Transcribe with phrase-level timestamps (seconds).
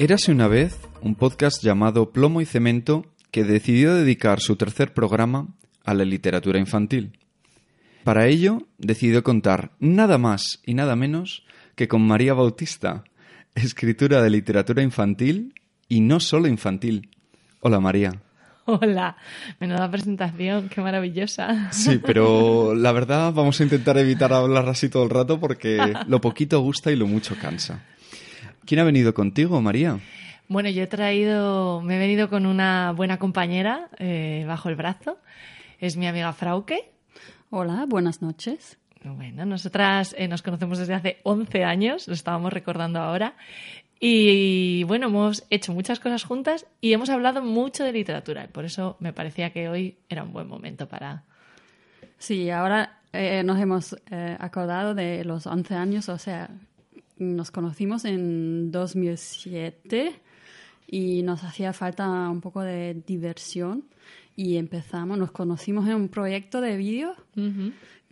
[0.00, 5.48] Érase una vez un podcast llamado Plomo y Cemento que decidió dedicar su tercer programa
[5.84, 7.18] a la literatura infantil.
[8.04, 11.42] Para ello, decidió contar nada más y nada menos
[11.74, 13.02] que con María Bautista,
[13.56, 15.52] escritura de literatura infantil
[15.88, 17.10] y no solo infantil.
[17.58, 18.22] Hola María.
[18.66, 19.16] Hola,
[19.58, 21.72] menuda presentación, qué maravillosa.
[21.72, 26.20] Sí, pero la verdad vamos a intentar evitar hablar así todo el rato porque lo
[26.20, 27.82] poquito gusta y lo mucho cansa.
[28.68, 29.98] ¿Quién ha venido contigo, María?
[30.46, 35.16] Bueno, yo he traído, me he venido con una buena compañera eh, bajo el brazo.
[35.80, 36.92] Es mi amiga Frauke.
[37.48, 38.76] Hola, buenas noches.
[39.02, 43.36] Bueno, nosotras eh, nos conocemos desde hace 11 años, lo estábamos recordando ahora.
[44.00, 48.44] Y bueno, hemos hecho muchas cosas juntas y hemos hablado mucho de literatura.
[48.44, 51.24] Y por eso me parecía que hoy era un buen momento para.
[52.18, 56.50] Sí, ahora eh, nos hemos eh, acordado de los 11 años, o sea,
[57.18, 60.20] nos conocimos en 2007
[60.86, 63.84] y nos hacía falta un poco de diversión
[64.36, 67.14] y empezamos, nos conocimos en un proyecto de vídeo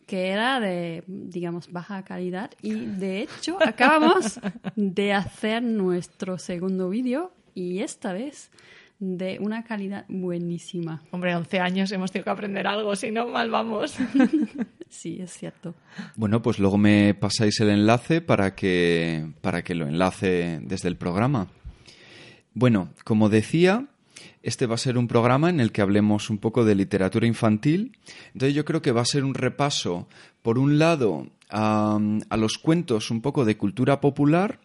[0.07, 4.41] que era de, digamos, baja calidad y de hecho acabamos
[4.77, 8.51] de hacer nuestro segundo vídeo y esta vez
[8.99, 11.03] de una calidad buenísima.
[11.11, 13.97] Hombre, 11 años hemos tenido que aprender algo, si no, mal vamos.
[14.89, 15.75] sí, es cierto.
[16.15, 20.97] Bueno, pues luego me pasáis el enlace para que, para que lo enlace desde el
[20.97, 21.49] programa.
[22.55, 23.87] Bueno, como decía,
[24.43, 27.99] este va a ser un programa en el que hablemos un poco de literatura infantil.
[28.33, 30.09] Entonces yo creo que va a ser un repaso,
[30.41, 31.99] por un lado, a,
[32.31, 34.61] a los cuentos un poco de cultura popular,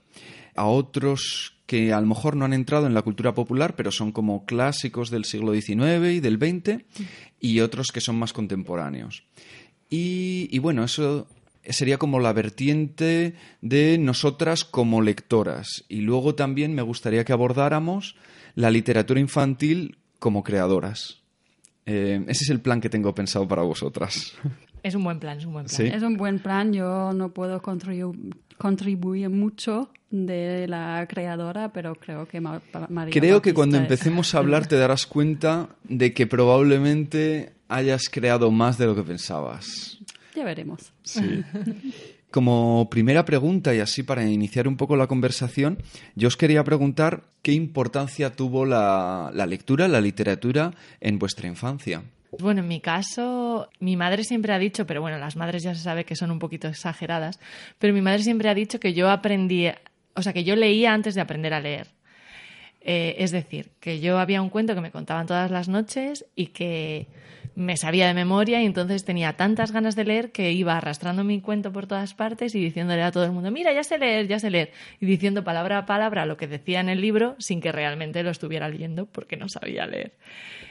[0.55, 4.11] a otros que a lo mejor no han entrado en la cultura popular, pero son
[4.11, 6.83] como clásicos del siglo XIX y del XX,
[7.39, 9.23] y otros que son más contemporáneos.
[9.89, 11.27] Y, y bueno, eso
[11.63, 15.85] sería como la vertiente de nosotras como lectoras.
[15.87, 18.15] Y luego también me gustaría que abordáramos
[18.55, 21.21] la literatura infantil como creadoras.
[21.85, 24.33] Eh, ese es el plan que tengo pensado para vosotras.
[24.83, 25.75] Es un buen plan, es un buen plan.
[25.77, 25.83] Sí.
[25.87, 32.27] Es un buen plan, yo no puedo contribu- contribuir mucho de la creadora, pero creo
[32.27, 36.27] que Ma- María Creo que cuando es- empecemos a hablar te darás cuenta de que
[36.27, 39.97] probablemente hayas creado más de lo que pensabas.
[40.35, 40.91] Ya veremos.
[41.03, 41.43] Sí.
[42.31, 45.77] Como primera pregunta, y así para iniciar un poco la conversación,
[46.15, 52.03] yo os quería preguntar qué importancia tuvo la, la lectura, la literatura en vuestra infancia.
[52.39, 55.81] Bueno, en mi caso, mi madre siempre ha dicho, pero bueno, las madres ya se
[55.81, 57.39] sabe que son un poquito exageradas,
[57.77, 59.67] pero mi madre siempre ha dicho que yo aprendí,
[60.15, 61.87] o sea, que yo leía antes de aprender a leer.
[62.79, 66.47] Eh, es decir, que yo había un cuento que me contaban todas las noches y
[66.47, 67.07] que
[67.55, 71.41] me sabía de memoria y entonces tenía tantas ganas de leer que iba arrastrando mi
[71.41, 74.39] cuento por todas partes y diciéndole a todo el mundo, mira, ya sé leer, ya
[74.39, 77.71] sé leer, y diciendo palabra a palabra lo que decía en el libro sin que
[77.71, 80.13] realmente lo estuviera leyendo porque no sabía leer.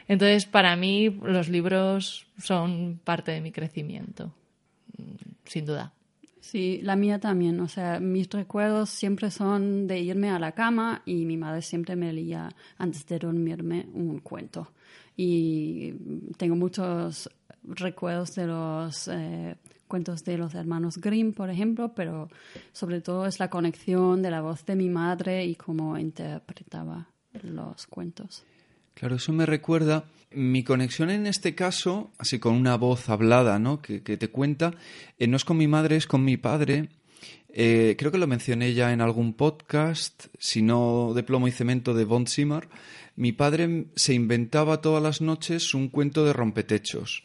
[0.08, 4.34] Entonces, para mí, los libros son parte de mi crecimiento,
[4.96, 5.14] mm,
[5.44, 5.92] sin duda.
[6.40, 7.60] Sí, la mía también.
[7.60, 11.96] O sea, mis recuerdos siempre son de irme a la cama y mi madre siempre
[11.96, 12.48] me leía
[12.78, 14.72] antes de dormirme un cuento.
[15.22, 15.92] Y
[16.38, 17.28] tengo muchos
[17.62, 19.54] recuerdos de los eh,
[19.86, 22.30] cuentos de los hermanos Grimm, por ejemplo, pero
[22.72, 27.10] sobre todo es la conexión de la voz de mi madre y cómo interpretaba
[27.42, 28.44] los cuentos.
[28.94, 30.06] Claro, eso me recuerda.
[30.30, 33.82] Mi conexión en este caso, así con una voz hablada, ¿no?
[33.82, 34.72] Que, que te cuenta,
[35.18, 36.88] eh, no es con mi madre, es con mi padre.
[37.52, 41.94] Eh, creo que lo mencioné ya en algún podcast, si no de plomo y cemento
[41.94, 42.68] de Von Zimmer.
[43.20, 47.22] Mi padre se inventaba todas las noches un cuento de rompetechos.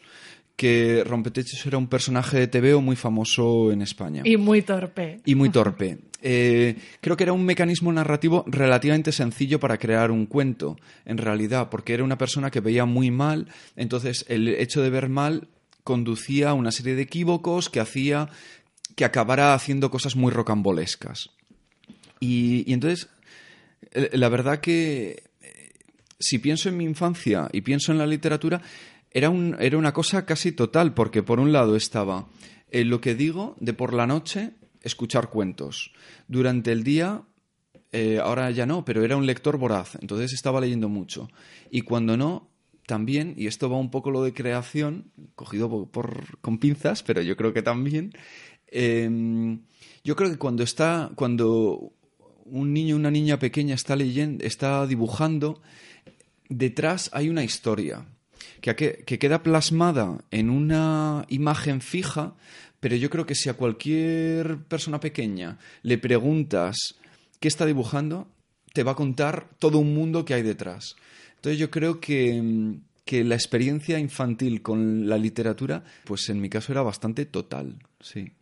[0.54, 5.20] Que Rompetechos era un personaje de TVO muy famoso en España Y muy torpe.
[5.24, 5.98] y muy torpe.
[6.20, 10.76] Eh, creo que era un mecanismo narrativo relativamente sencillo para crear un cuento,
[11.06, 15.08] en realidad, porque era una persona que veía muy mal, entonces el hecho de ver
[15.08, 15.48] mal
[15.82, 18.28] conducía a una serie de equívocos que hacía
[18.96, 21.30] que acabara haciendo cosas muy rocambolescas.
[22.20, 23.08] Y, y entonces,
[23.92, 25.25] eh, la verdad que
[26.18, 28.62] si pienso en mi infancia y pienso en la literatura,
[29.10, 32.28] era, un, era una cosa casi total, porque por un lado estaba
[32.70, 34.52] en lo que digo de por la noche
[34.82, 35.92] escuchar cuentos.
[36.28, 37.22] Durante el día,
[37.92, 41.28] eh, ahora ya no, pero era un lector voraz, entonces estaba leyendo mucho.
[41.70, 42.50] Y cuando no,
[42.86, 47.36] también, y esto va un poco lo de creación, cogido por, con pinzas, pero yo
[47.36, 48.12] creo que también,
[48.68, 49.58] eh,
[50.04, 51.92] yo creo que cuando está, cuando
[52.44, 55.62] un niño o una niña pequeña está leyendo, está dibujando,
[56.48, 58.06] detrás hay una historia
[58.60, 62.34] que, que- que queda plasmada en una imagen fija,
[62.80, 66.76] pero yo creo que si a cualquier persona pequeña le preguntas
[67.40, 68.28] qué está dibujando,
[68.72, 70.96] te va a contar todo un mundo que hay detrás.
[71.36, 76.72] Entonces yo creo que, que la experiencia infantil con la literatura, pues en mi caso
[76.72, 78.32] era bastante total, sí.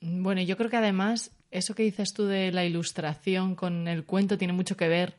[0.00, 4.36] Bueno, yo creo que además eso que dices tú de la ilustración con el cuento
[4.38, 5.14] tiene mucho que ver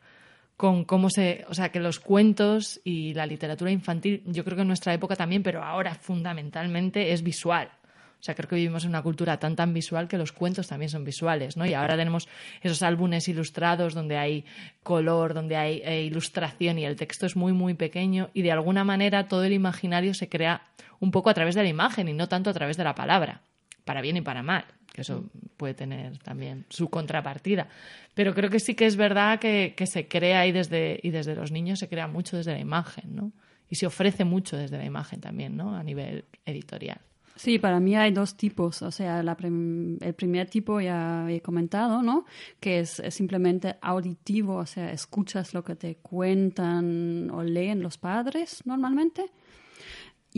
[0.56, 4.62] con cómo se, o sea, que los cuentos y la literatura infantil, yo creo que
[4.62, 7.70] en nuestra época también, pero ahora fundamentalmente es visual.
[8.18, 10.88] O sea, creo que vivimos en una cultura tan tan visual que los cuentos también
[10.88, 11.66] son visuales, ¿no?
[11.66, 12.28] Y ahora tenemos
[12.62, 14.44] esos álbumes ilustrados donde hay
[14.82, 18.84] color, donde hay eh, ilustración y el texto es muy muy pequeño y de alguna
[18.84, 20.62] manera todo el imaginario se crea
[20.98, 23.42] un poco a través de la imagen y no tanto a través de la palabra,
[23.84, 24.64] para bien y para mal
[24.96, 25.28] que eso
[25.58, 27.68] puede tener también su contrapartida.
[28.14, 31.52] Pero creo que sí que es verdad que, se crea y desde, y desde los
[31.52, 33.32] niños se crea mucho desde la imagen, ¿no?
[33.68, 35.76] Y se ofrece mucho desde la imagen también, ¿no?
[35.76, 37.00] A nivel editorial.
[37.36, 38.80] Sí, para mí hay dos tipos.
[38.80, 42.24] O sea, el primer tipo ya he comentado, ¿no?
[42.58, 48.62] Que es, simplemente auditivo, o sea, escuchas lo que te cuentan o leen los padres
[48.64, 49.26] normalmente.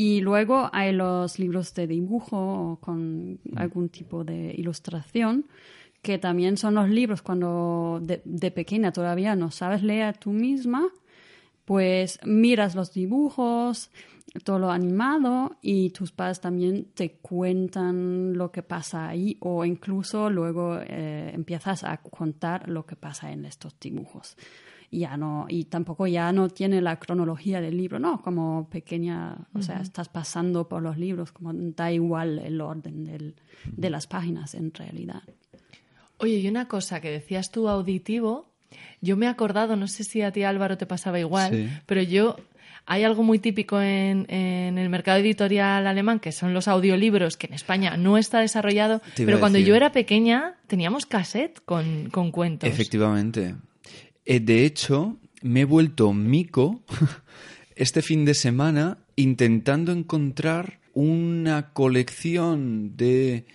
[0.01, 5.47] Y luego hay los libros de dibujo con algún tipo de ilustración,
[6.03, 10.87] que también son los libros cuando de, de pequeña todavía no sabes leer tú misma,
[11.65, 13.91] pues miras los dibujos,
[14.45, 20.31] todo lo animado y tus padres también te cuentan lo que pasa ahí o incluso
[20.31, 24.37] luego eh, empiezas a contar lo que pasa en estos dibujos
[24.91, 29.37] y ya no y tampoco ya no tiene la cronología del libro no como pequeña
[29.55, 34.07] o sea estás pasando por los libros como da igual el orden del, de las
[34.07, 35.23] páginas en realidad.
[36.19, 38.49] Oye y una cosa que decías tú auditivo
[39.01, 42.37] yo me he acordado no sé si a ti Álvaro te pasaba igual pero yo
[42.91, 47.47] hay algo muy típico en, en, el mercado editorial alemán, que son los audiolibros, que
[47.47, 52.67] en España no está desarrollado, pero cuando yo era pequeña teníamos cassette con, con cuentos.
[52.67, 53.57] Efectivamente.
[54.31, 56.83] Eh, de hecho, me he vuelto mico
[57.77, 63.47] este fin de semana intentando encontrar una colección de...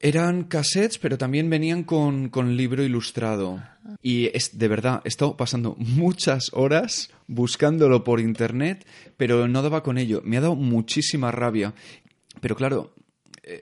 [0.00, 3.62] Eran cassettes, pero también venían con, con libro ilustrado.
[4.00, 8.86] Y es de verdad, he estado pasando muchas horas buscándolo por internet,
[9.18, 10.22] pero no daba con ello.
[10.24, 11.74] Me ha dado muchísima rabia.
[12.40, 12.94] Pero claro,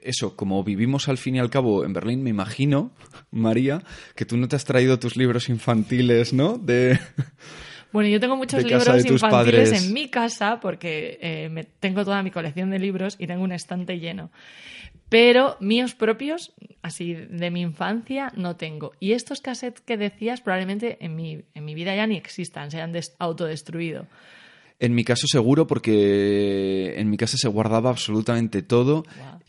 [0.03, 2.93] eso, como vivimos al fin y al cabo en Berlín, me imagino,
[3.31, 3.83] María,
[4.15, 6.59] que tú no te has traído tus libros infantiles, ¿no?
[6.59, 6.99] De...
[7.93, 12.31] Bueno, yo tengo muchos libros infantiles en mi casa porque eh, me, tengo toda mi
[12.31, 14.31] colección de libros y tengo un estante lleno.
[15.09, 18.93] Pero míos propios, así de mi infancia, no tengo.
[18.99, 22.81] Y estos cassettes que decías probablemente en mi, en mi vida ya ni existan, se
[22.81, 24.07] han autodestruido.
[24.79, 29.05] En mi caso seguro, porque en mi casa se guardaba absolutamente todo.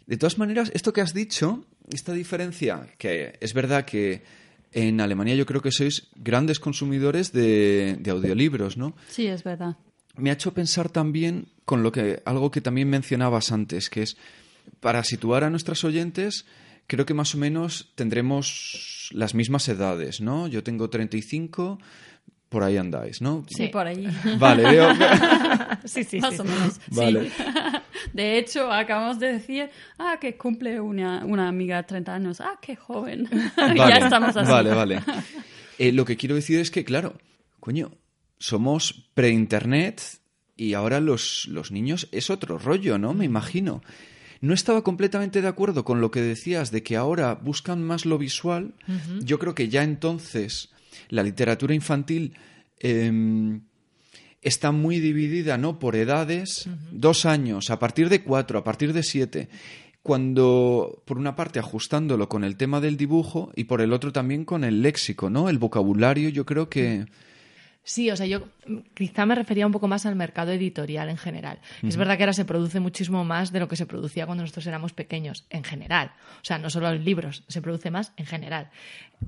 [0.08, 4.24] De todas maneras, esto que has dicho, esta diferencia, que es verdad que
[4.72, 8.96] en Alemania yo creo que sois grandes consumidores de, audiolibros, ¿no?
[9.10, 9.76] Sí, es verdad.
[10.16, 14.18] Me ha hecho pensar también con lo que algo que también mencionabas antes, que es
[14.80, 16.46] para situar a nuestros oyentes,
[16.88, 20.48] creo que más o menos tendremos las mismas edades, ¿no?
[20.48, 21.80] Yo tengo 35,
[22.50, 23.46] por ahí andáis, ¿no?
[23.50, 24.08] Sí, por ahí.
[24.38, 24.89] Vale, veo.
[25.86, 26.80] sí, sí, Más o menos.
[26.92, 27.32] Vale.
[28.13, 32.42] De hecho, acabamos de decir, ah, que cumple una, una amiga 30 años.
[32.42, 33.30] Ah, qué joven.
[33.75, 34.50] ya estamos así.
[34.50, 35.01] Vale, vale.
[35.77, 37.18] Eh, lo que quiero decir es que, claro,
[37.60, 37.92] coño,
[38.39, 40.01] somos pre-internet
[40.56, 43.13] y ahora los, los niños es otro rollo, ¿no?
[43.13, 43.82] Me imagino.
[44.39, 48.18] No estaba completamente de acuerdo con lo que decías de que ahora buscan más lo
[48.18, 48.74] visual.
[49.22, 50.70] Yo creo que ya entonces
[51.10, 52.34] la literatura infantil
[52.80, 53.62] em,
[54.42, 55.80] está muy dividida ¿no?
[55.80, 59.50] por edades, dos años, a partir de cuatro, a partir de siete,
[60.04, 64.46] cuando, por una parte, ajustándolo con el tema del dibujo y por el otro también
[64.46, 65.50] con el léxico, ¿no?
[65.50, 67.06] El vocabulario, yo creo que...
[67.88, 68.50] Sí, o sea, yo
[68.94, 71.60] quizá me refería un poco más al mercado editorial en general.
[71.82, 74.67] Es verdad que ahora se produce muchísimo más de lo que se producía cuando nosotros
[74.67, 76.12] éramos pequeños, en general.
[76.41, 78.72] O sea, no solo en libros, se produce más en general.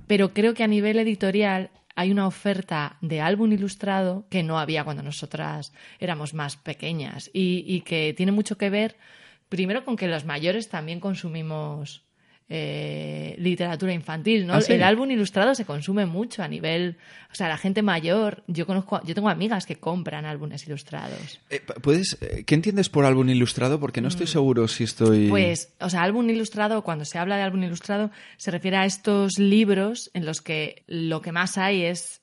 [0.08, 4.84] Pero creo que a nivel editorial hay una oferta de álbum ilustrado que no había
[4.84, 8.98] cuando nosotras éramos más pequeñas y, y que tiene mucho que ver,
[9.48, 12.04] primero, con que los mayores también consumimos
[12.52, 14.56] eh, literatura infantil, ¿no?
[14.56, 16.98] ¿Ah, El álbum ilustrado se consume mucho a nivel,
[17.32, 21.40] o sea, la gente mayor, yo conozco, yo tengo amigas que compran álbumes ilustrados.
[21.52, 23.80] Eh, ¿Puedes, eh, ¿Qué entiendes por álbum ilustrado?
[23.80, 24.30] Porque no estoy mm.
[24.30, 25.30] seguro si estoy...
[25.30, 29.38] Pues, o sea, álbum ilustrado, cuando se habla de álbum ilustrado, se refiere a estos
[29.38, 32.19] libros en los que lo que más hay es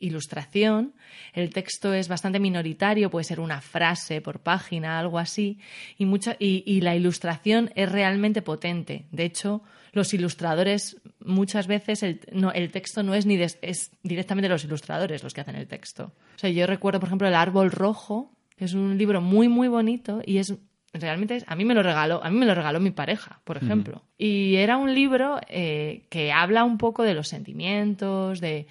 [0.00, 0.94] ilustración,
[1.32, 5.58] el texto es bastante minoritario, puede ser una frase por página, algo así,
[5.96, 9.06] y, mucha, y, la ilustración es realmente potente.
[9.12, 14.48] De hecho, los ilustradores muchas veces el, no, el texto no es ni es directamente
[14.48, 16.12] los ilustradores los que hacen el texto.
[16.36, 19.68] O sea, yo recuerdo, por ejemplo, El árbol rojo, que es un libro muy muy
[19.68, 20.54] bonito y es
[20.92, 24.02] realmente a mí me lo regaló, a mí me lo regaló mi pareja, por ejemplo.
[24.18, 28.66] Y era un libro eh, que habla un poco de los sentimientos, de,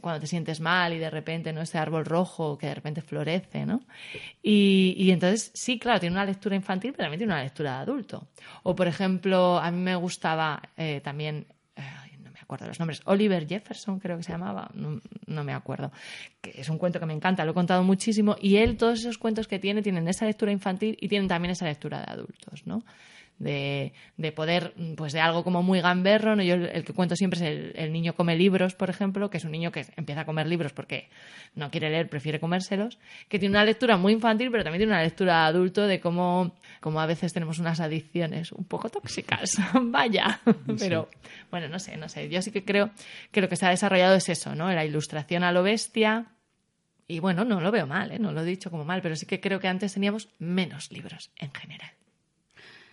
[0.00, 1.62] cuando te sientes mal y de repente, ¿no?
[1.62, 3.80] Este árbol rojo que de repente florece, ¿no?
[4.42, 8.28] Y, entonces, sí, claro, tiene una lectura infantil, pero también tiene una lectura de adulto.
[8.62, 11.46] O, por ejemplo, a mí me gustaba eh, también
[12.46, 15.92] acuerdo los nombres, Oliver Jefferson creo que se llamaba, no, me acuerdo,
[16.40, 19.18] que es un cuento que me encanta, lo he contado muchísimo, y él todos esos
[19.18, 22.82] cuentos que tiene tienen esa lectura infantil y tienen también esa lectura de adultos, ¿no?
[23.38, 26.36] De, de, poder, pues de algo como muy gamberro.
[26.36, 26.42] ¿no?
[26.42, 29.52] Yo el, que cuento siempre es el, niño come libros, por ejemplo, que es un
[29.52, 31.08] niño que empieza a comer libros porque
[31.54, 35.02] no quiere leer, prefiere comérselos, que tiene una lectura muy infantil, pero también tiene una
[35.02, 39.58] lectura adulto de cómo, cómo a veces tenemos unas adicciones un poco tóxicas.
[39.82, 40.40] Vaya.
[40.78, 41.08] Pero
[41.50, 42.28] bueno, no sé, no sé.
[42.28, 42.90] Yo sí que creo
[43.30, 44.72] que lo que se ha desarrollado es eso, ¿no?
[44.72, 46.26] La ilustración a lo bestia.
[47.08, 48.18] Y bueno, no lo veo mal, ¿eh?
[48.18, 51.30] no lo he dicho como mal, pero sí que creo que antes teníamos menos libros
[51.36, 51.90] en general.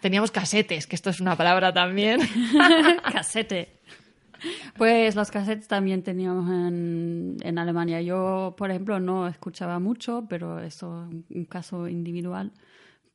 [0.03, 2.19] Teníamos casetes, que esto es una palabra también.
[3.13, 3.79] Casete.
[4.77, 8.01] Pues los casetes también teníamos en, en, Alemania.
[8.01, 12.51] Yo, por ejemplo, no escuchaba mucho, pero eso es un caso individual.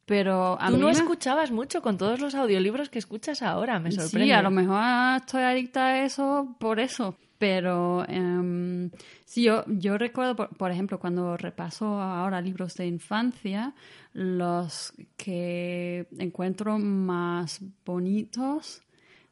[0.06, 4.24] Pero a Tú no escuchabas mucho con todos los audiolibros que escuchas ahora, me sorprende.
[4.24, 4.80] Sí, a lo mejor
[5.18, 7.18] estoy adicta a eso por eso.
[7.38, 8.90] Pero um,
[9.24, 13.74] sí, yo, yo recuerdo, por, ejemplo, cuando repaso ahora libros de infancia,
[14.12, 18.82] los que encuentro más bonitos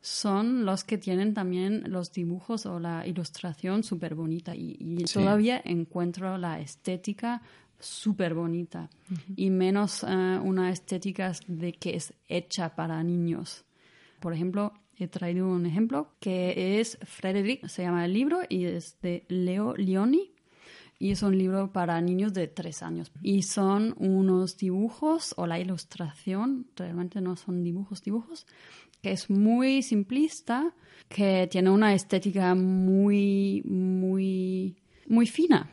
[0.01, 4.55] son los que tienen también los dibujos o la ilustración súper bonita.
[4.55, 7.43] Y, todavía encuentro la estética
[7.81, 8.89] súper bonita.
[9.35, 13.65] Y menos uh, una estética de que es hecha para niños.
[14.21, 14.73] Por ejemplo,
[15.05, 19.75] he traído un ejemplo que es Frederick, se llama el libro, y es de Leo
[19.77, 20.33] Leoni.
[20.99, 23.13] Y es un libro para niños de tres años.
[23.21, 28.47] Y son unos dibujos, o la ilustración, realmente no son dibujos, dibujos,
[29.03, 30.75] que es muy simplista,
[31.09, 34.77] que tiene una estética muy, muy,
[35.07, 35.71] muy fina.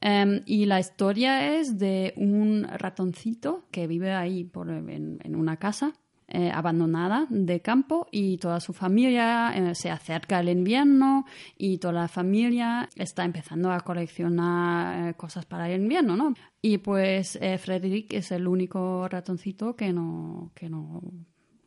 [0.00, 5.94] Em, y la historia es de un ratoncito que vive ahí por, en una casa
[6.32, 11.26] eh, abandonada de campo y toda su familia eh, se acerca el invierno
[11.58, 16.34] y toda la familia está empezando a coleccionar eh, cosas para el invierno, ¿no?
[16.62, 21.02] Y pues Frederick es el único ratoncito que no, que no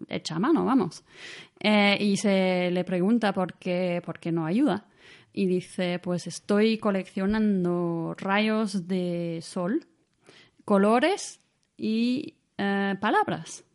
[0.08, 1.03] echa mano, vamos.
[2.00, 4.86] y se le pregunta por qué, por qué no ayuda.
[5.34, 9.88] Y dice, pues estoy coleccionando rayos de sol,
[10.63, 11.41] colores
[11.75, 13.65] y palabras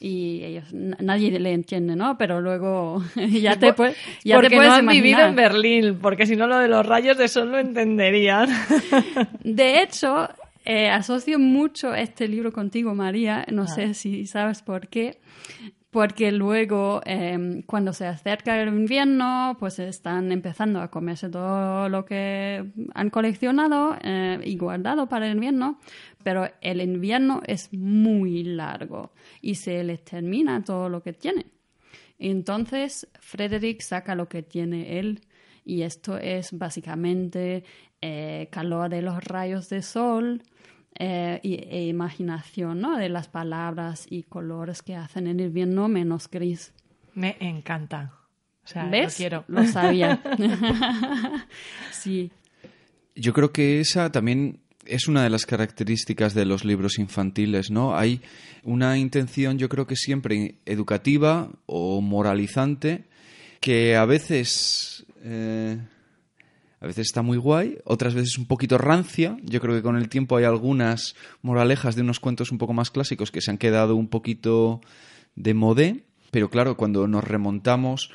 [0.00, 2.16] y ellos nadie le entiende, ¿no?
[2.18, 6.46] Pero luego ya te, puedes ya porque no han vivido en Berlín, porque si no
[6.46, 8.48] lo de los rayos de sol lo entenderían.
[9.42, 10.28] De hecho,
[10.64, 13.44] eh, asocio mucho este libro contigo, María.
[13.50, 13.68] No ah.
[13.68, 15.18] sé si sabes por qué.
[15.90, 22.04] Porque luego, em, cuando se acerca el invierno, pues están empezando a comerse todo lo
[22.04, 22.62] que
[22.94, 25.78] han coleccionado eh, y guardado para el invierno
[26.22, 31.46] pero el invierno es muy largo y se les termina todo lo que tiene.
[32.18, 35.20] Entonces, Frederick saca lo que tiene él
[35.64, 37.64] y esto es básicamente
[38.00, 40.42] eh, calor de los rayos de sol
[40.98, 42.96] eh, e imaginación ¿no?
[42.96, 46.72] de las palabras y colores que hacen el invierno menos gris.
[47.14, 48.12] Me encanta.
[48.64, 49.14] O sea, ¿Ves?
[49.14, 49.44] Lo quiero.
[49.48, 50.20] Lo sabía.
[51.92, 52.30] sí.
[53.14, 57.96] Yo creo que esa también es una de las características de los libros infantiles, ¿no?
[57.96, 58.20] Hay
[58.64, 63.04] una intención, yo creo que siempre educativa o moralizante,
[63.60, 65.78] que a veces, eh,
[66.80, 69.36] a veces está muy guay, otras veces un poquito rancia.
[69.42, 72.90] Yo creo que con el tiempo hay algunas moralejas de unos cuentos un poco más
[72.90, 74.80] clásicos que se han quedado un poquito
[75.36, 78.10] de modé, pero claro, cuando nos remontamos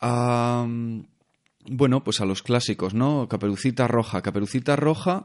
[0.00, 0.66] a
[1.68, 3.28] bueno, pues a los clásicos, ¿no?
[3.28, 4.22] Caperucita Roja.
[4.22, 5.24] Caperucita Roja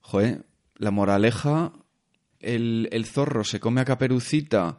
[0.00, 1.72] joder, la moraleja,
[2.40, 4.78] el, el zorro se come a Caperucita,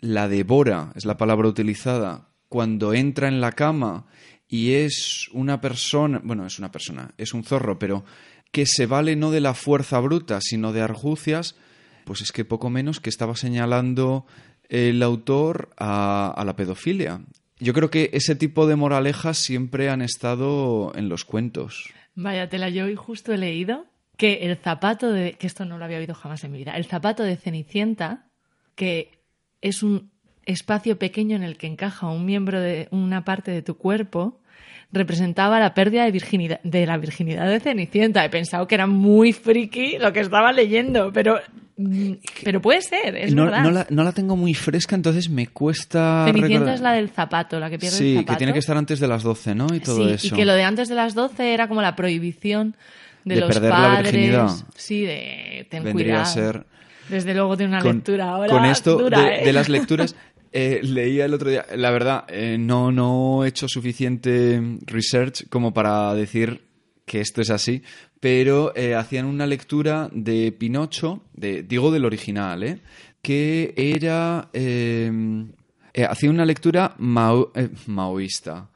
[0.00, 4.06] la devora, es la palabra utilizada, cuando entra en la cama
[4.48, 8.04] y es una persona, bueno, es una persona, es un zorro, pero
[8.50, 11.56] que se vale no de la fuerza bruta, sino de argucias,
[12.04, 14.24] pues es que poco menos que estaba señalando
[14.68, 17.20] el autor a, a la pedofilia.
[17.58, 21.92] Yo creo que ese tipo de moralejas siempre han estado en los cuentos.
[22.14, 23.86] Vaya tela, yo hoy justo he leído
[24.18, 25.32] que el zapato de.
[25.32, 26.72] que esto no lo había oído jamás en mi vida.
[26.76, 28.26] El zapato de Cenicienta,
[28.74, 29.12] que
[29.62, 30.10] es un
[30.44, 34.40] espacio pequeño en el que encaja un miembro de una parte de tu cuerpo,
[34.92, 38.24] representaba la pérdida de, virginidad, de la virginidad de Cenicienta.
[38.24, 41.38] He pensado que era muy friki lo que estaba leyendo, pero,
[41.76, 42.12] mm,
[42.44, 43.62] pero puede ser, es no, verdad.
[43.62, 46.24] no la, no la tengo muy fresca, entonces me cuesta.
[46.26, 48.32] Cenicienta recordar- es la del zapato, la que pierde Sí, el zapato.
[48.32, 49.66] que tiene que estar antes de las 12, ¿no?
[49.74, 50.26] Y todo sí, eso.
[50.28, 52.74] y que lo de antes de las 12 era como la prohibición
[53.28, 54.12] de, De los perder la padres.
[54.12, 54.48] virginidad.
[54.74, 56.34] Sí, de ten Vendría a cuidado.
[56.52, 56.66] ser.
[57.08, 59.44] Desde luego tiene una con, lectura ahora con esto dura, de, ¿eh?
[59.44, 60.14] de las lecturas
[60.52, 65.72] eh, leía el otro día la verdad eh, no no he hecho suficiente research como
[65.72, 66.62] para decir
[67.06, 67.82] que esto es así
[68.20, 72.80] pero hacían una lectura de Pinocho de digo del original ¿eh?
[73.22, 74.50] que era
[76.08, 78.68] hacía una lectura mao- eh, maoísta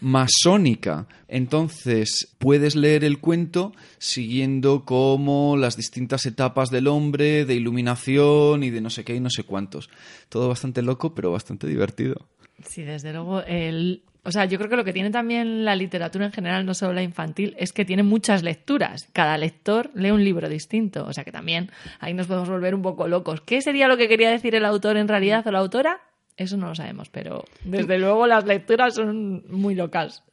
[0.00, 1.06] masónica.
[1.28, 8.70] Entonces, puedes leer el cuento siguiendo como las distintas etapas del hombre, de iluminación y
[8.70, 9.90] de no sé qué y no sé cuántos.
[10.28, 12.26] Todo bastante loco, pero bastante divertido.
[12.66, 13.42] Sí, desde luego.
[13.42, 14.02] El...
[14.22, 16.92] O sea, yo creo que lo que tiene también la literatura en general, no solo
[16.92, 19.08] la infantil, es que tiene muchas lecturas.
[19.14, 21.06] Cada lector lee un libro distinto.
[21.06, 23.40] O sea que también ahí nos podemos volver un poco locos.
[23.40, 26.00] ¿Qué sería lo que quería decir el autor en realidad o la autora?
[26.40, 30.24] Eso no lo sabemos, pero desde luego las lecturas son muy locas.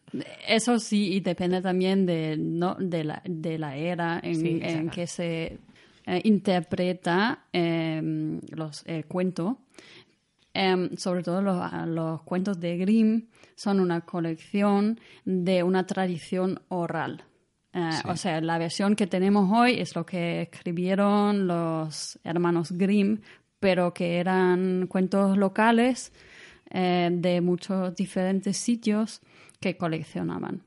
[0.48, 2.76] Eso sí, y depende también de, ¿no?
[2.80, 4.92] de, la, de la era en, Sí, en exacto.
[4.92, 5.60] que se
[6.06, 8.02] eh, interpreta eh,
[8.56, 9.58] los, el cuento.
[10.54, 17.26] Em, sobre todo los, los cuentos de Grimm son una colección de una tradición oral.
[17.74, 23.20] Eh, O sea, la versión que tenemos hoy es lo que escribieron los hermanos Grimm,
[23.60, 26.12] pero que eran cuentos locales
[26.70, 29.22] eh, de muchos diferentes sitios
[29.60, 30.62] que coleccionaban.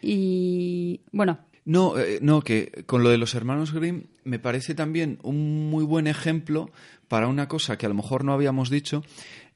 [0.00, 5.18] Y bueno, No, eh, no, que con lo de los hermanos Grimm me parece también
[5.22, 6.70] un muy buen ejemplo
[7.08, 9.02] para una cosa que a lo mejor no habíamos dicho.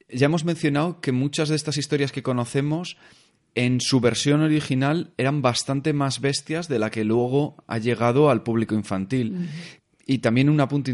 [0.08, 2.96] Ya hemos mencionado que muchas de estas historias que conocemos
[3.54, 8.42] en su versión original eran bastante más bestias de la que luego ha llegado al
[8.42, 9.48] público infantil.
[10.10, 10.90] Y también un apunte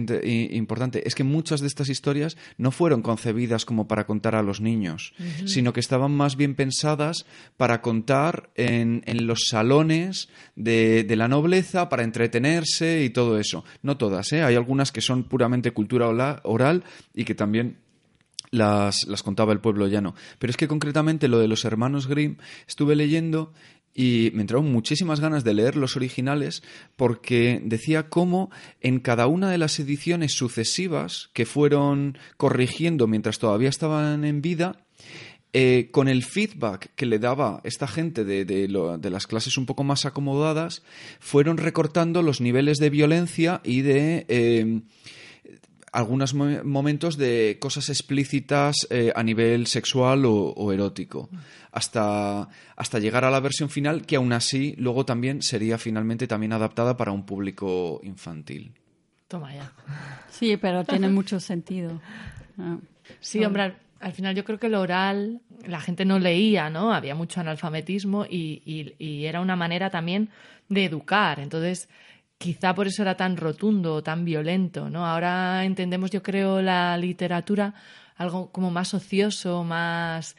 [0.51, 4.61] importante es que muchas de estas historias no fueron concebidas como para contar a los
[4.61, 5.15] niños,
[5.47, 7.25] sino que estaban más bien pensadas
[7.57, 13.65] para contar en, en los salones de, de la nobleza, para entretenerse y todo eso.
[13.83, 14.43] No todas, ¿eh?
[14.43, 16.09] hay algunas que son puramente cultura
[16.43, 16.83] oral
[17.15, 17.77] y que también
[18.51, 20.17] las, las contaba el pueblo llano.
[20.41, 23.53] Pero es que concretamente lo de los hermanos Grimm estuve leyendo
[23.95, 26.63] y me entraron muchísimas ganas de leer los originales
[26.97, 33.69] porque decía cómo en cada una de las ediciones sucesivas que fueron corrigiendo mientras todavía
[33.69, 34.81] estaban en vida,
[35.53, 39.85] eh, con el feedback que le daba esta gente de, de las clases un poco
[39.85, 40.83] más acomodadas,
[41.21, 44.27] fueron recortando los niveles de violencia y de...
[44.29, 44.81] eh,
[45.95, 51.31] algunos mo- momentos de cosas explícitas eh, a nivel sexual o, o erótico,
[51.73, 56.53] hasta, hasta llegar a la versión final que aún así luego también sería finalmente también
[56.53, 58.73] adaptada para un público infantil.
[59.29, 59.73] Toma ya.
[60.31, 62.01] sí, pero tiene mucho sentido.
[62.59, 62.77] Ah.
[63.21, 66.93] Sí, hombre, al, al final yo creo que lo oral, la gente no leía, ¿no?
[66.93, 70.29] Había mucho analfabetismo y, y- y era una manera también
[70.69, 71.41] de educar.
[71.41, 71.89] Entonces,
[72.45, 75.07] quizá por eso era tan rotundo, tan violento, ¿no?
[75.07, 77.73] Ahora entendemos, yo creo, la literatura
[78.17, 80.37] algo como más ocioso, más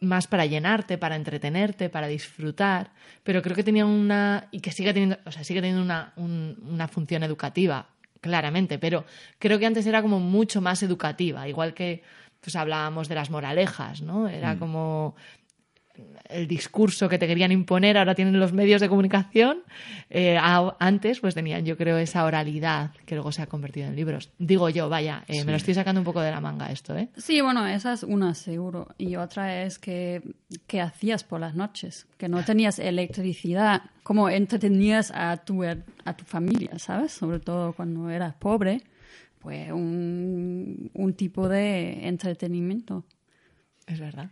[0.00, 2.90] más para llenarte, para entretenerte, para disfrutar,
[3.24, 6.58] pero creo que tenía una y que sigue teniendo, o sea, sigue teniendo una, un-
[6.70, 7.86] una función educativa,
[8.20, 9.06] claramente, pero
[9.38, 12.02] creo que antes era como mucho más educativa, igual que
[12.42, 14.28] pues hablábamos de las moralejas, ¿no?
[14.28, 15.16] Era como
[16.28, 19.58] el discurso que te querían imponer, ahora tienen los medios de comunicación.
[20.10, 23.94] Eh, a- antes, pues tenían, yo creo, esa oralidad que luego se ha convertido en
[23.96, 24.30] libros.
[24.38, 27.08] Digo yo, vaya, eh, me lo estoy sacando un poco de la manga esto, ¿eh?
[27.16, 28.88] Sí, bueno, esa es una seguro.
[28.98, 30.22] Y otra es que,
[30.66, 32.06] ¿qué hacías por las noches?
[32.18, 33.82] Que no tenías electricidad.
[34.02, 37.12] ¿Cómo entretenías a tu, a tu familia, sabes?
[37.12, 38.82] Sobre todo cuando eras pobre.
[39.38, 43.04] Pues un, un tipo de entretenimiento.
[43.86, 44.30] Es verdad.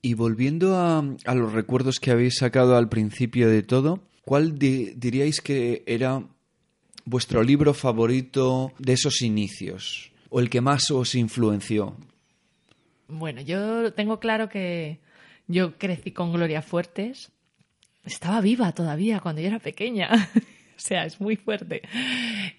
[0.00, 1.02] Y volviendo a,
[1.34, 6.22] los recuerdos que habéis sacado al principio de todo, ¿cuál di- diríais que era
[7.04, 10.12] vuestro libro favorito de esos inicios?
[10.30, 11.96] ¿O el que más os influenció?
[13.08, 14.98] Bueno, yo tengo claro que
[15.46, 17.32] yo crecí con Gloria Fuertes.
[18.04, 20.10] Estaba viva todavía cuando yo era pequeña.
[20.78, 21.82] O sea, es muy fuerte.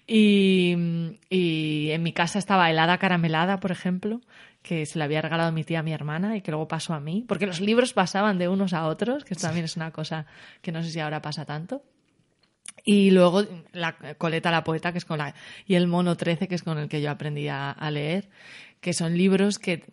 [0.06, 0.74] Y,
[1.30, 4.20] y en mi casa estaba helada caramelada, por ejemplo,
[4.62, 7.00] que se le había regalado mi tía a mi hermana y que luego pasó a
[7.00, 10.26] mí, porque los libros pasaban de unos a otros, que esto también es una cosa
[10.62, 11.82] que no sé si ahora pasa tanto.
[12.84, 13.42] Y luego
[13.72, 15.34] la Coleta la Poeta, que es con la.
[15.66, 18.28] y el Mono 13, que es con el que yo aprendí a, a leer,
[18.80, 19.84] que son libros que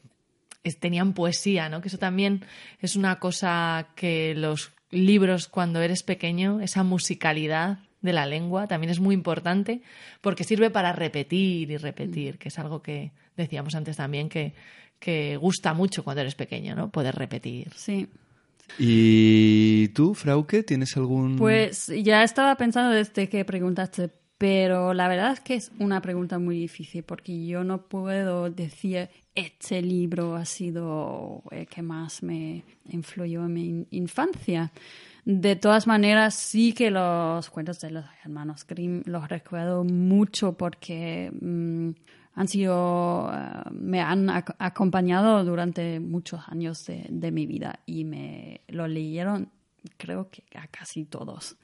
[0.64, 1.82] es- tenían poesía, ¿no?
[1.82, 2.46] Que eso también
[2.80, 8.90] es una cosa que los libros, cuando eres pequeño, esa musicalidad de la lengua también
[8.90, 9.82] es muy importante
[10.22, 14.54] porque sirve para repetir y repetir, que es algo que decíamos antes también que,
[15.00, 16.90] que gusta mucho cuando eres pequeño, ¿no?
[16.90, 17.72] Poder repetir.
[17.76, 18.08] Sí.
[18.80, 21.38] ¿Y tú, Frauke, tienes algún...?
[21.38, 26.38] Pues ya estaba pensando desde que preguntaste, pero la verdad es que es una pregunta
[26.38, 32.64] muy difícil porque yo no puedo decir este libro ha sido el que más me
[32.90, 34.72] influyó en mi in- infancia.
[35.30, 41.30] De todas maneras, sí que los cuentos de los hermanos Grimm los recuerdo mucho porque
[41.42, 41.90] mm,
[42.36, 48.06] han sido, eh, me han ac- acompañado durante muchos años de, de mi vida y
[48.06, 49.50] me lo leyeron
[49.98, 51.58] creo que a casi todos.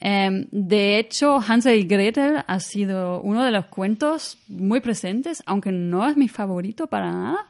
[0.00, 5.70] Em, de hecho, Hansel y Gretel ha sido uno de los cuentos muy presentes, aunque
[5.70, 7.46] no es mi favorito para nada.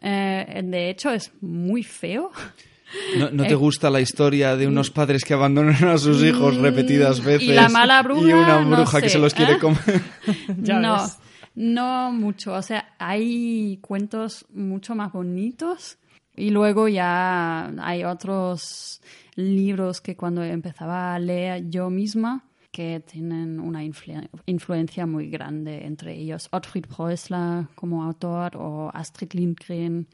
[0.00, 2.32] Eh, de hecho, es muy feo.
[3.18, 7.22] ¿No, no te gusta la historia de unos padres que abandonan a sus hijos repetidas
[7.24, 7.48] veces?
[7.48, 9.58] Mm, y la mala bruja, Y una no bruja que se los quiere ¿eh?
[9.58, 9.78] comer.
[10.58, 11.18] Ya no, ves.
[11.54, 12.52] no mucho.
[12.54, 15.98] O sea, hay cuentos mucho más bonitos
[16.36, 19.00] y luego ya hay otros
[19.36, 25.84] libros que cuando empezaba a leer yo misma que tienen una influ- influencia muy grande
[25.86, 26.48] entre ellos.
[26.52, 30.06] Ottfried Preußler como autor o Astrid Lindgren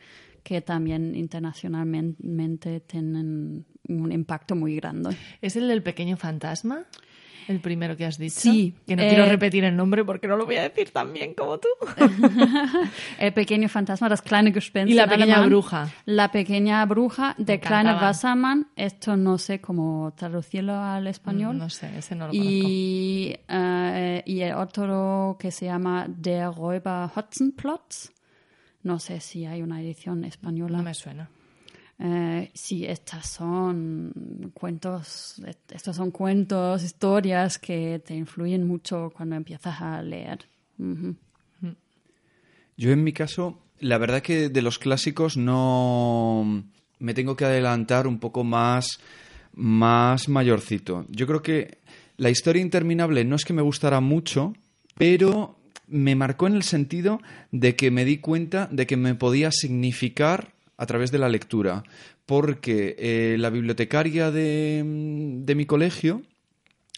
[0.46, 5.16] que también internacionalmente tienen un impacto muy grande.
[5.42, 6.84] ¿Es el del pequeño fantasma?
[7.48, 8.40] El primero que has dicho.
[8.40, 11.12] Sí, Que no eh, quiero repetir el nombre porque no lo voy a decir tan
[11.12, 11.68] bien como tú.
[13.20, 14.90] El pequeño fantasma, das kleine Gespenst.
[14.90, 15.48] Y la pequeña alemán.
[15.50, 15.88] bruja.
[16.06, 17.94] La pequeña bruja de Kleine.
[17.94, 18.66] Wassermann.
[18.76, 21.54] Esto no sé cómo traducirlo al español.
[21.54, 22.50] Mm, No sé, ese no lo conozco.
[22.50, 28.10] y, eh, y el otro que se llama Der Räuber Hotzenplotz.
[28.86, 30.78] No sé si hay una edición española.
[30.78, 31.28] No me suena.
[31.98, 39.80] Eh, sí, estas son cuentos, estos son cuentos, historias que te influyen mucho cuando empiezas
[39.80, 40.46] a leer.
[40.78, 41.16] Ujú.
[42.76, 46.62] Yo en mi caso, la verdad que de los clásicos no
[47.00, 49.00] me tengo que adelantar un poco más,
[49.52, 51.06] más mayorcito.
[51.08, 51.78] Yo creo que
[52.18, 54.52] la historia interminable no es que me gustara mucho,
[54.96, 55.55] pero
[55.88, 57.20] me marcó en el sentido
[57.52, 61.84] de que me di cuenta de que me podía significar a través de la lectura.
[62.26, 66.22] Porque eh, la bibliotecaria de, de mi colegio,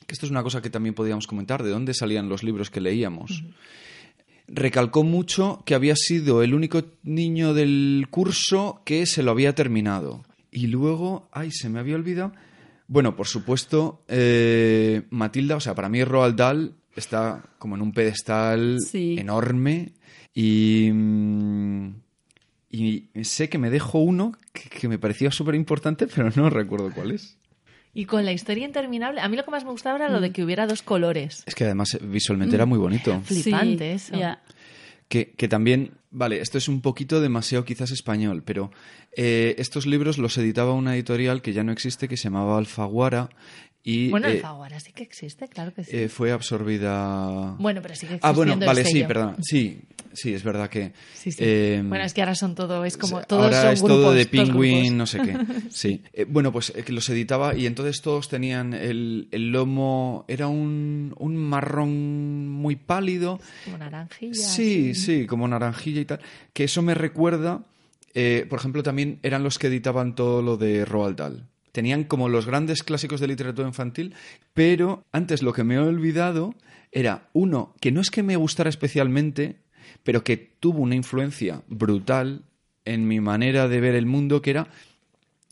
[0.07, 2.81] que esto es una cosa que también podíamos comentar, de dónde salían los libros que
[2.81, 3.44] leíamos
[4.48, 10.24] recalcó mucho que había sido el único niño del curso que se lo había terminado.
[10.51, 12.33] Y luego, ay, se me había olvidado.
[12.87, 17.92] Bueno, por supuesto, eh, Matilda, o sea, para mí Roald Dahl está como en un
[17.92, 19.16] pedestal Sí.
[19.18, 19.92] enorme
[20.34, 21.94] y, mm,
[22.70, 26.92] y sé que me dejo uno que, que me parecía súper importante, pero no recuerdo
[26.92, 27.37] cuál es.
[27.94, 30.22] Y con la historia interminable, a mí lo que más me gustaba era lo Mm.
[30.22, 31.42] de que hubiera dos colores.
[31.46, 33.20] Es que además eh, visualmente era muy bonito.
[33.24, 34.14] Flipante eso.
[35.08, 38.70] que también, vale, esto es un poquito demasiado quizás español, pero
[39.16, 43.30] eh, estos libros los editaba una editorial que ya no existe, que se llamaba Alfaguara,
[43.84, 45.96] y Bueno, eh, Alfaguara sí que existe, claro que sí.
[45.96, 47.54] eh, fue absorbida...
[47.58, 49.36] bueno, pero sigue ah, bueno, existiendo el vale, sí, perdón.
[49.40, 49.80] Sí,
[50.12, 50.92] sí, es verdad que...
[51.14, 51.38] Sí, sí.
[51.40, 54.12] eh, bueno, es que ahora son todo, es como todos Ahora son es grupos, todo
[54.12, 55.36] de Penguin, no sé qué.
[55.70, 56.02] Sí.
[56.12, 61.36] Eh, bueno, pues los editaba y entonces todos tenían el, el lomo, era un, un
[61.36, 63.40] marrón muy pálido.
[63.64, 64.34] Como naranjilla.
[64.34, 64.94] Sí, así.
[64.94, 66.20] sí, como naranjilla y tal.
[66.52, 67.62] Que eso me recuerda,
[68.48, 71.46] por ejemplo, también eran los que editaban todo lo de Roald Dahl.
[71.72, 74.14] Tenían como los grandes clásicos de literatura infantil,
[74.54, 76.54] pero antes lo que me he olvidado
[76.92, 79.61] era uno que no es que me gustara especialmente,
[80.02, 82.44] pero que tuvo una influencia brutal
[82.85, 84.68] en mi manera de ver el mundo, que era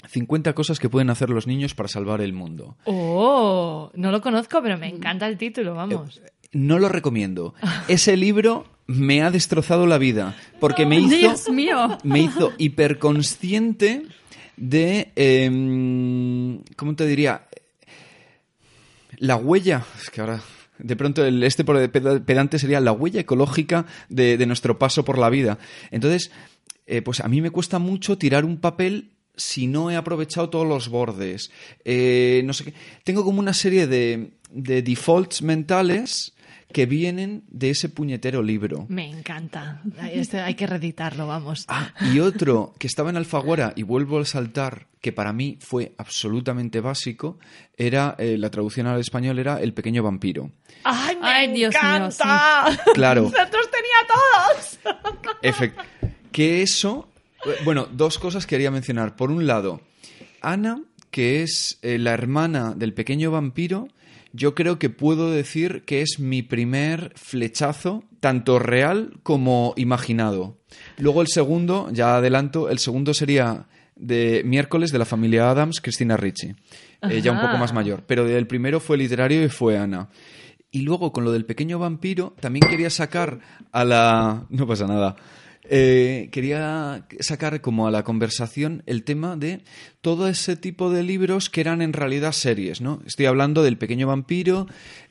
[0.08, 2.76] 50 cosas que pueden hacer los niños para salvar el mundo.
[2.84, 6.20] Oh, no lo conozco, pero me encanta el título, vamos.
[6.52, 7.54] No lo recomiendo.
[7.88, 11.98] Ese libro me ha destrozado la vida porque me hizo Dios mío.
[12.04, 14.04] me hizo hiperconsciente
[14.56, 17.46] de em, ¿cómo te diría?
[19.18, 20.42] La huella, es que ahora
[20.78, 25.30] de pronto el este pedante sería la huella ecológica de, de nuestro paso por la
[25.30, 25.58] vida.
[25.90, 26.30] Entonces,
[26.86, 30.66] eh, pues a mí me cuesta mucho tirar un papel si no he aprovechado todos
[30.66, 31.50] los bordes.
[31.84, 32.74] Eh, no sé qué.
[33.04, 36.34] Tengo como una serie de, de defaults mentales
[36.72, 38.86] que vienen de ese puñetero libro.
[38.88, 39.80] Me encanta.
[40.12, 41.64] Este hay que reeditarlo, vamos.
[41.68, 45.94] Ah, y otro que estaba en Alfaguara, y vuelvo a saltar, que para mí fue
[45.98, 47.38] absolutamente básico,
[47.76, 50.50] era, eh, la traducción al español era El pequeño vampiro.
[50.84, 52.66] ¡Ay, me Ay, Dios mío, encanta!
[52.94, 53.22] Claro.
[53.30, 55.34] ¡Nosotros tenía todos!
[55.42, 55.74] Efect-
[56.32, 57.08] que eso,
[57.46, 59.16] eh, bueno, dos cosas quería mencionar.
[59.16, 59.80] Por un lado,
[60.42, 63.88] Ana, que es eh, la hermana del pequeño vampiro,
[64.36, 70.58] yo creo que puedo decir que es mi primer flechazo, tanto real como imaginado.
[70.98, 76.18] Luego el segundo, ya adelanto, el segundo sería de miércoles de la familia Adams, Cristina
[76.18, 76.54] Ricci,
[77.02, 78.04] eh, ya un poco más mayor.
[78.06, 80.10] Pero el primero fue literario y fue Ana.
[80.70, 83.40] Y luego con lo del pequeño vampiro, también quería sacar
[83.72, 84.46] a la...
[84.50, 85.16] No pasa nada.
[85.68, 89.62] Eh, quería sacar como a la conversación el tema de
[90.00, 93.02] todo ese tipo de libros que eran en realidad series, ¿no?
[93.06, 94.66] Estoy hablando del pequeño vampiro,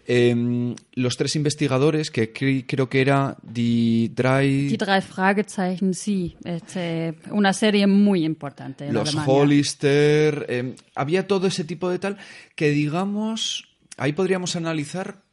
[0.07, 4.67] em, los tres investigadores, que cre- creo que era Die Drei...
[4.69, 9.33] Die drei Fragezeichen, sí, es eh, una serie muy importante en los Alemania.
[9.33, 12.17] Hollister, eh, había todo ese tipo de tal
[12.55, 15.23] que digamos, ahí podríamos analizar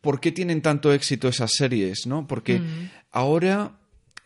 [0.00, 2.26] por qué tienen tanto éxito esas series, ¿no?
[2.26, 2.60] Porque
[3.12, 3.72] ahora,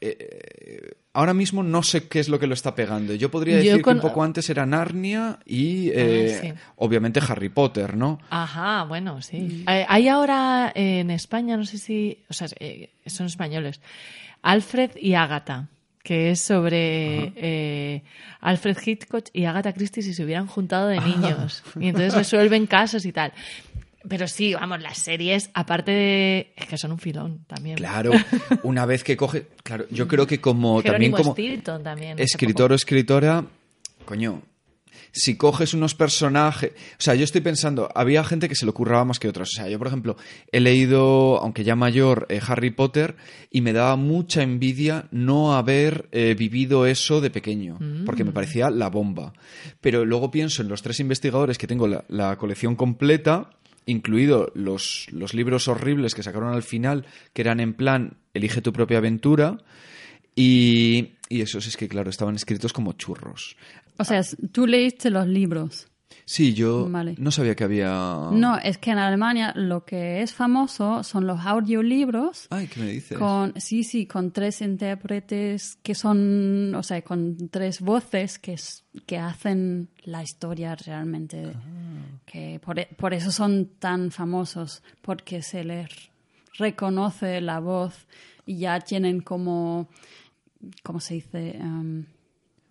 [0.05, 3.15] eh, ahora mismo no sé qué es lo que lo está pegando.
[3.15, 6.53] Yo podría Yo decir con- que un poco antes era Narnia y eh, sí.
[6.77, 8.19] obviamente Harry Potter, ¿no?
[8.31, 9.65] Ajá, bueno, sí.
[9.69, 13.81] Eh, hay ahora eh, en España, no sé si, o sea, eh, son españoles,
[14.43, 15.69] Alfred y Agatha,
[16.03, 18.03] que es sobre eh,
[18.43, 23.07] Alfred Hitchcock y Agatha Christie si se hubieran juntado de niños y entonces resuelven casos
[23.07, 23.33] y tal.
[24.09, 26.53] Pero sí, vamos, las series, aparte de...
[26.57, 27.77] Es que son un filón también.
[27.77, 28.13] Claro,
[28.63, 32.19] una vez que coge, claro, yo creo que como también como también.
[32.19, 33.45] escritor o escritora,
[34.05, 34.43] coño,
[35.15, 39.05] si coges unos personajes, o sea, yo estoy pensando, había gente que se le ocurraba
[39.05, 39.51] más que otros.
[39.53, 40.17] O sea, yo por ejemplo
[40.51, 43.17] he leído, aunque ya mayor, eh, Harry Potter
[43.51, 48.71] y me daba mucha envidia no haber eh, vivido eso de pequeño, porque me parecía
[48.71, 49.33] la bomba.
[49.81, 53.51] Pero luego pienso en los tres investigadores que tengo la, la colección completa
[53.87, 58.73] incluido los, los libros horribles que sacaron al final, que eran en plan Elige tu
[58.73, 59.59] propia aventura,
[60.35, 63.57] y, y esos es que, claro, estaban escritos como churros.
[63.97, 65.89] O sea, tú leíste los libros.
[66.25, 67.15] Sí, yo Vale.
[67.19, 68.29] no sabía que había...
[68.33, 72.87] No, es que en Alemania lo que es famoso son los audiolibros Ay, ¿qué me
[72.87, 73.19] dices?
[73.19, 78.57] con sí, sí, con tres intérpretes que son, o sea, con tres voces que
[79.07, 81.53] que hacen la historia realmente.
[82.25, 85.89] Que por, por eso son tan famosos porque se les
[86.57, 88.07] reconoce la voz
[88.47, 89.89] y ya tienen como
[90.83, 91.57] ¿cómo se dice?
[91.57, 92.07] Em,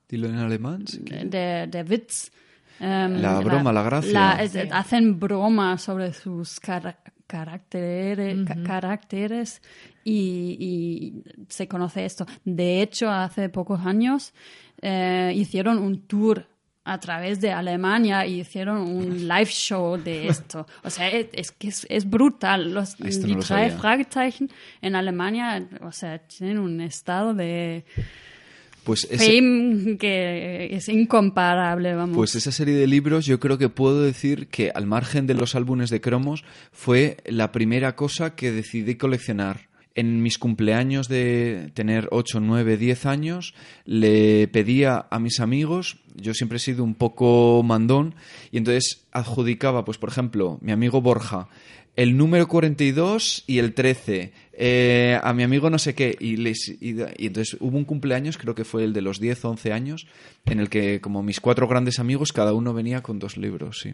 [0.10, 0.88] Dilo en alemán.
[0.88, 2.32] si de, de Witz.
[2.80, 4.38] Em, La broma, la gracia.
[4.42, 9.62] es- hacen bromas sobre sus cara- caracteres, ca- caracteres
[10.04, 12.26] y, y se conoce esto.
[12.44, 14.34] De hecho, hace pocos años
[14.82, 16.48] eh, hicieron un tour
[16.86, 20.68] a través de Alemania y hicieron un live show de esto.
[20.84, 22.74] O sea, es, es que es, es brutal.
[22.74, 23.70] Los Esto no lo drei.
[23.72, 24.50] Fragezeichen
[24.82, 27.86] en Alemania, o sea, tienen un estado de
[28.84, 32.16] Pues ese- fame que es incomparable, vamos.
[32.16, 35.56] Pues esa serie de libros yo creo que puedo decir que al margen de los
[35.56, 39.72] álbumes de cromos fue la primera cosa que decidí coleccionar.
[39.96, 43.54] En mis cumpleaños de tener 8, 9, 10 años
[43.86, 48.16] le pedía a mis amigos, yo siempre he sido un poco mandón,
[48.52, 51.48] y entonces adjudicaba, pues por ejemplo, mi amigo Borja,
[51.96, 56.70] el número 42 y el 13, eh, a mi amigo no sé qué, y, les,
[56.70, 59.74] y, y entonces hubo un cumpleaños, creo que fue el de los 10 o 11
[59.74, 60.08] años,
[60.46, 63.94] en el que como mis cuatro grandes amigos, cada uno venía con dos libros, sí.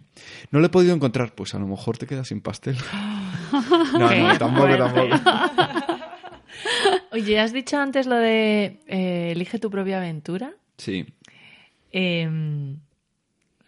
[0.52, 2.78] No lo he podido encontrar, pues a lo mejor te quedas sin pastel.
[3.52, 5.16] No, no, tampoco, tampoco.
[7.12, 10.54] Oye, ¿has dicho antes lo de eh, elige tu propia aventura?
[10.78, 11.06] Sí.
[11.92, 12.30] Eh,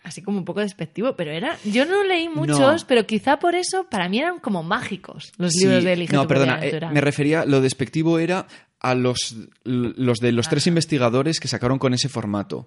[0.04, 1.58] así como un poco despectivo, pero era.
[1.64, 2.88] Yo no leí muchos, No.
[2.88, 5.66] pero quizá por eso para mí eran como mágicos los Sí.
[5.66, 8.48] libros de Elige no, perdona, eh, me refería, lo despectivo era
[8.80, 12.66] a los, los de los tres investigadores que sacaron con ese formato.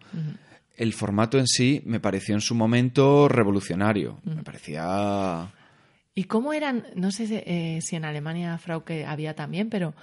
[0.77, 4.19] El formato en sí me pareció en su momento revolucionario.
[4.25, 5.53] Me parecía...
[6.17, 6.87] ¿Y cómo eran?
[6.95, 9.95] No sé si, eh, si en Alemania Frauke había también, pero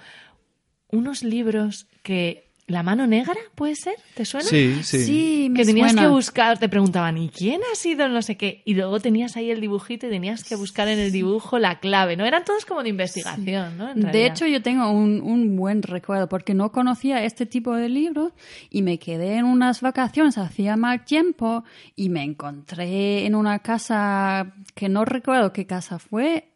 [0.90, 3.96] unos libros que ¿La mano negra puede ser?
[4.14, 4.48] ¿Te suena?
[4.48, 5.04] Sí, sí.
[5.04, 6.08] Sí, me que tenías suena.
[6.08, 8.62] que buscar, te preguntaban, ¿y quién ha sido no sé qué?
[8.64, 12.16] Y luego tenías ahí el dibujito y tenías que buscar en el dibujo la clave,
[12.16, 12.24] ¿no?
[12.24, 13.90] Eran todos como de investigación, ¿no?
[13.90, 17.90] En De hecho, yo tengo un, un buen recuerdo porque no conocía este tipo de
[17.90, 18.32] libros
[18.70, 24.54] y me quedé en unas vacaciones, hacía mal tiempo y me encontré en una casa
[24.74, 26.48] que no recuerdo qué casa fue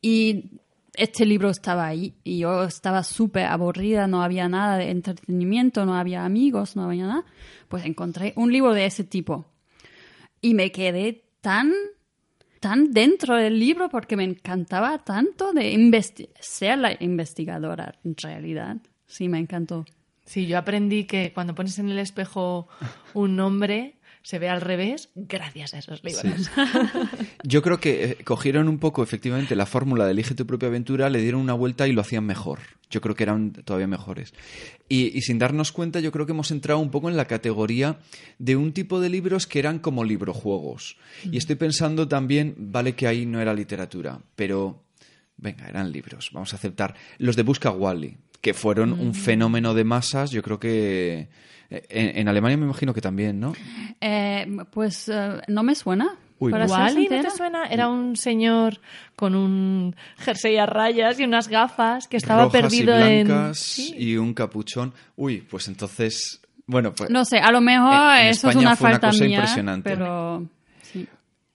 [0.00, 0.60] y
[0.96, 5.94] este libro estaba ahí y yo estaba súper aburrida, no había nada de entretenimiento, no
[5.94, 7.24] había amigos, no había nada.
[7.68, 9.46] Pues encontré un libro de ese tipo
[10.40, 11.72] y me quedé tan
[12.60, 18.78] tan dentro del libro porque me encantaba tanto de investi- ser la investigadora en realidad.
[19.06, 19.84] Sí, me encantó.
[20.24, 22.66] Sí, yo aprendí que cuando pones en el espejo
[23.14, 23.95] un nombre,
[24.26, 26.50] se ve al revés gracias a esos libros.
[27.44, 31.08] Yo creo que eh, cogieron un poco, efectivamente, la fórmula de elige tu propia aventura,
[31.10, 32.58] le dieron una vuelta y lo hacían mejor.
[32.90, 34.34] Yo creo que eran todavía mejores.
[34.88, 38.00] Y, y sin darnos cuenta, yo creo que hemos entrado un poco en la categoría
[38.40, 40.96] de un tipo de libros que eran como librojuegos.
[41.22, 44.82] Y estoy pensando también, vale que ahí no era literatura, pero
[45.36, 46.96] venga, eran libros, vamos a aceptar.
[47.18, 51.28] Los de Busca Wally, que fueron un fenómeno de masas, yo creo que...
[51.70, 53.54] eh, En, en Alemania me imagino que también, ¿no?
[54.00, 56.16] Eh, pues eh, no me suena.
[56.38, 57.64] Uy, para ser Wally, ¿no te suena?
[57.66, 58.78] Era un señor
[59.16, 63.54] con un jersey a rayas y unas gafas que estaba rojas perdido y en...
[63.54, 63.94] Sí.
[63.96, 64.92] y un capuchón.
[65.16, 68.58] Uy, pues entonces, bueno, pues No sé, a lo mejor En- en eso es España
[68.68, 69.88] una fue una falta cosa mía, impresionante.
[69.88, 70.46] pero
[70.82, 71.08] sí.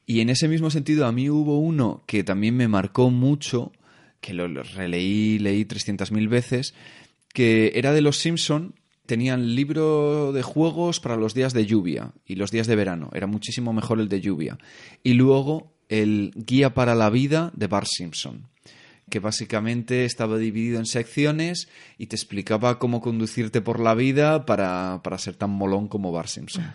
[0.08, 3.71] y en ese mismo sentido a mí hubo uno que también me marcó mucho,
[4.19, 6.74] que lo, lo releí, leí 300.000 veces,
[7.34, 8.74] que era de los Simpson.
[9.12, 13.10] Tenían libro de juegos para los días de lluvia y los días de verano.
[13.13, 14.58] Era muchísimo mejor el de lluvia.
[15.04, 18.47] Y luego el Guía para la Vida de Bart Simpson.
[19.10, 25.02] que básicamente estaba dividido en secciones y te explicaba cómo conducirte por la vida para,
[25.04, 26.71] para ser tan molón como Bart Simpson.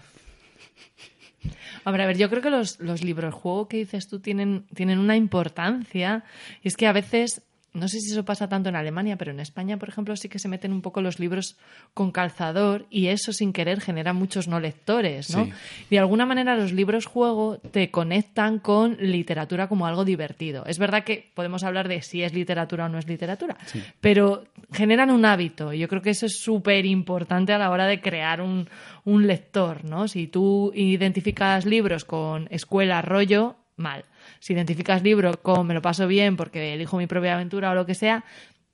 [1.87, 4.99] Hombre, a ver, yo creo que los, los libros juego que dices tú tienen, tienen
[4.99, 6.22] una importancia.
[6.62, 7.40] Y es que a veces,
[7.76, 10.38] no sé si eso pasa tanto en Alemania, pero en España, por ejemplo, sí que
[10.38, 11.56] se meten un poco los libros
[11.94, 15.44] con calzador y eso sin querer genera muchos no lectores, ¿no?
[15.44, 15.52] Sí.
[15.90, 20.64] De alguna manera los libros juego te conectan con literatura como algo divertido.
[20.66, 23.56] Es verdad que podemos hablar de si es literatura o no es literatura,
[24.00, 25.72] pero generan un hábito.
[25.72, 28.68] y Yo creo que eso es súper importante a la hora de crear un,
[29.04, 30.08] un lector, ¿no?
[30.08, 34.04] Si tú identificas libros con escuela, rollo, mal.
[34.40, 37.86] Si identificas libros con me lo paso bien porque elijo mi propia aventura o lo
[37.86, 38.24] que sea,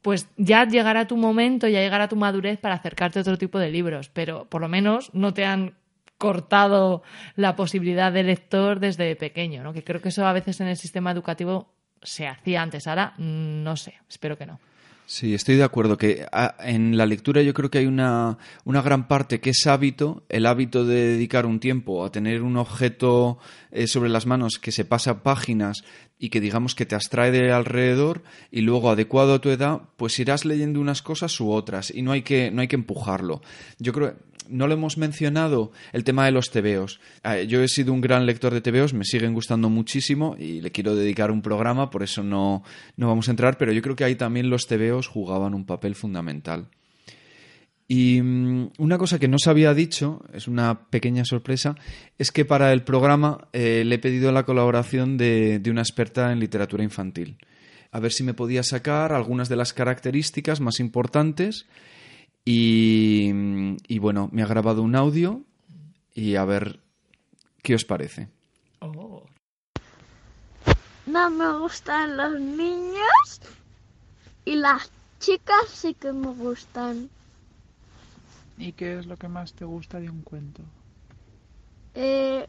[0.02, 3.70] pues ya llegará tu momento, ya llegará tu madurez para acercarte a otro tipo de
[3.70, 5.74] libros, pero por lo menos no te han
[6.18, 7.02] cortado
[7.34, 9.72] la posibilidad de lector desde pequeño, ¿no?
[9.72, 13.62] Que creo que eso a veces en el sistema educativo se hacía antes, ahora mm,
[13.62, 14.60] no sé, espero que no.
[15.04, 18.80] Sí, estoy de acuerdo que ah, en la lectura yo creo que hay una, una
[18.82, 23.38] gran parte que es hábito, el hábito de dedicar un tiempo a tener un objeto
[23.72, 25.84] eh, sobre las manos que se pasa páginas
[26.18, 30.18] y que digamos que te abstrae de alrededor y luego adecuado a tu edad, pues
[30.20, 33.42] irás leyendo unas cosas u otras y no hay que, no hay que empujarlo.
[33.78, 34.14] Yo creo
[34.48, 37.00] no lo hemos mencionado, el tema de los tebeos.
[37.24, 40.70] Eh, Yo he sido un gran lector de tebeos, me siguen gustando muchísimo y le
[40.70, 42.62] quiero dedicar un programa, por eso no,
[42.96, 45.94] no vamos a entrar, pero yo creo que ahí también los tebeos jugaban un papel
[45.94, 46.68] fundamental.
[47.88, 51.76] Y mm, una cosa que no se había dicho, es una pequeña sorpresa,
[52.18, 56.32] es que para el programa eh, le he pedido la colaboración de, de una experta
[56.32, 57.36] en literatura infantil.
[57.90, 61.66] A ver si me podía sacar algunas de las características más importantes
[62.44, 63.30] y,
[63.86, 65.42] y bueno, me ha grabado un audio
[66.14, 66.80] y a ver
[67.62, 68.28] qué os parece.
[71.06, 73.40] No me gustan los niños
[74.44, 77.10] y las chicas sí que me gustan.
[78.58, 80.62] ¿Y qué es lo que más te gusta de un cuento?
[81.94, 82.46] Eh,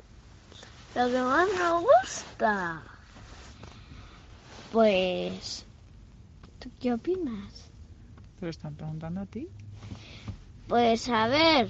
[0.95, 2.84] lo que más me gusta.
[4.71, 5.65] Pues...
[6.60, 7.69] ¿Tú qué opinas?
[8.39, 9.49] ¿Te lo están preguntando a ti?
[10.73, 11.69] Pues a ver,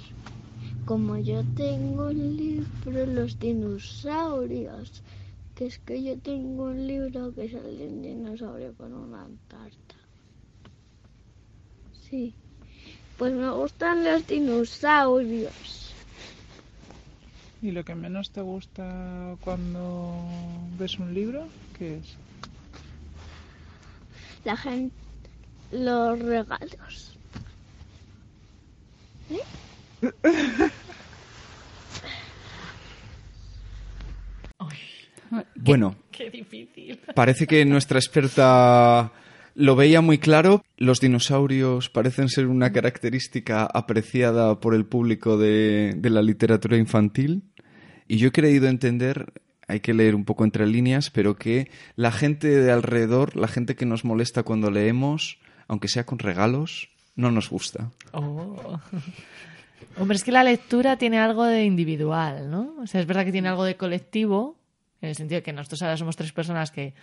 [0.86, 5.02] como yo tengo un libro Los dinosaurios,
[5.54, 9.96] que es que yo tengo un libro que sale un dinosaurio con una tarta.
[12.08, 12.32] Sí,
[13.18, 15.92] pues me gustan los dinosaurios.
[17.60, 20.16] ¿Y lo que menos te gusta cuando
[20.78, 21.44] ves un libro?
[21.76, 22.16] ¿Qué es?
[24.46, 24.96] La gente,
[25.72, 27.13] los regalos.
[35.56, 37.00] Bueno, Qué difícil.
[37.14, 39.12] parece que nuestra experta
[39.54, 40.64] lo veía muy claro.
[40.76, 47.42] Los dinosaurios parecen ser una característica apreciada por el público de, de la literatura infantil.
[48.06, 49.32] Y yo he creído entender,
[49.66, 53.74] hay que leer un poco entre líneas, pero que la gente de alrededor, la gente
[53.74, 57.90] que nos molesta cuando leemos, aunque sea con regalos, no nos gusta.
[58.12, 58.78] Oh.
[59.98, 62.74] Hombre, es que la lectura tiene algo de individual, ¿no?
[62.80, 64.56] O sea, es verdad que tiene algo de colectivo,
[65.00, 66.94] en el sentido de que nosotros ahora somos tres personas que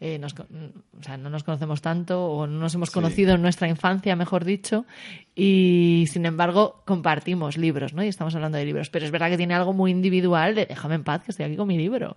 [0.00, 3.68] eh, nos, o sea, no nos conocemos tanto o no nos hemos conocido en nuestra
[3.68, 4.86] infancia, mejor dicho,
[5.34, 8.04] y sin embargo compartimos libros, ¿no?
[8.04, 10.94] Y estamos hablando de libros, pero es verdad que tiene algo muy individual de déjame
[10.94, 12.16] en paz que estoy aquí con mi libro.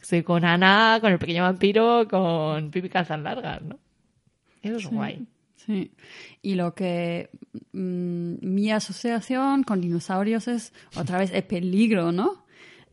[0.00, 3.78] Estoy con Ana, con el pequeño vampiro, con Pipi Calzan Largas, ¿no?
[4.60, 5.26] Eso es guay.
[5.66, 5.92] Sí.
[6.42, 7.30] Y lo que
[7.72, 12.44] mm, mi asociación con dinosaurios es otra vez el peligro, ¿no?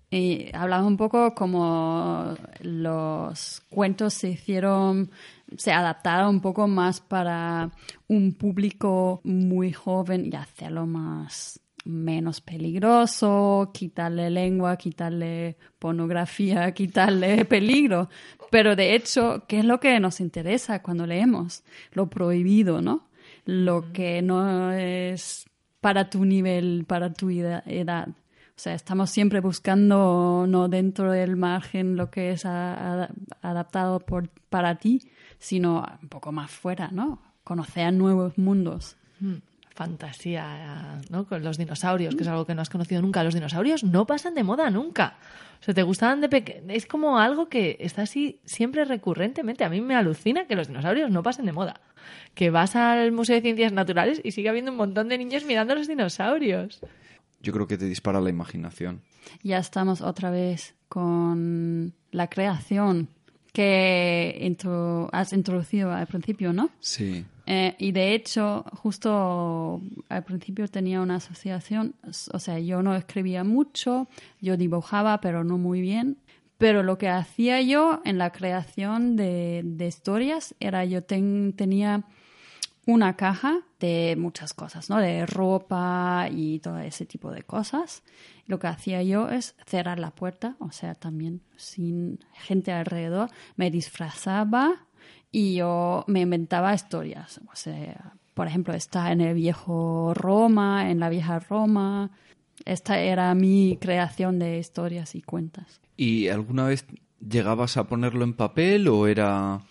[0.09, 5.09] Y hablaba un poco como los cuentos se hicieron,
[5.57, 7.71] se adaptaron un poco más para
[8.07, 18.09] un público muy joven y hacerlo más menos peligroso, quitarle lengua, quitarle pornografía, quitarle peligro.
[18.49, 21.63] Pero de hecho, ¿qué es lo que nos interesa cuando leemos?
[21.93, 23.07] Lo prohibido, ¿no?
[23.45, 25.45] Lo que no es
[25.79, 28.09] para tu nivel, para tu edad.
[28.09, 34.75] O sea, estamos siempre buscando no dentro del margen lo que es adaptado por, para
[34.77, 35.01] ti,
[35.39, 37.21] sino un poco más fuera, ¿no?
[37.43, 38.97] Conocer nuevos mundos.
[39.19, 39.37] Mm,
[39.73, 41.25] fantasía, ¿no?
[41.25, 43.23] Con los dinosaurios, que es algo que no has conocido nunca.
[43.23, 45.17] Los dinosaurios no pasan de moda nunca.
[45.59, 46.61] O sea, te gustaban de pequeño.
[46.69, 49.63] Es como algo que está así siempre recurrentemente.
[49.63, 51.81] A mí me alucina que los dinosaurios no pasen de moda.
[52.33, 55.75] Que vas al Museo de Ciencias Naturales y sigue habiendo un montón de niños mirando
[55.75, 56.81] los dinosaurios
[57.41, 59.01] yo creo que te dispara la imaginación.
[59.43, 63.07] Ya estamos otra vez con la creación
[63.53, 64.55] que
[65.11, 66.69] has introducido al principio, ¿no?
[66.79, 67.25] Sí.
[67.53, 71.95] Eh, y de hecho, justo al principio tenía una asociación,
[72.31, 74.07] o sea, yo no escribía mucho,
[74.39, 76.17] yo dibujaba, pero no muy bien.
[76.57, 82.05] Pero lo que hacía yo en la creación de, historias era yo tenía
[82.85, 84.99] una caja de muchas cosas, ¿no?
[84.99, 88.01] De ropa y todo ese tipo de cosas.
[88.45, 93.29] Lo que hacía yo es cerrar la puerta, o sea, también sin gente alrededor.
[93.57, 94.85] Me disfrazaba
[95.31, 97.39] y yo me inventaba historias.
[97.51, 102.11] O sea, por ejemplo, está en el viejo Roma, en la vieja Roma.
[102.65, 105.81] Esta era mi creación de historias y cuentas.
[105.97, 106.85] ¿Y alguna vez
[107.19, 109.61] llegabas a ponerlo en papel o era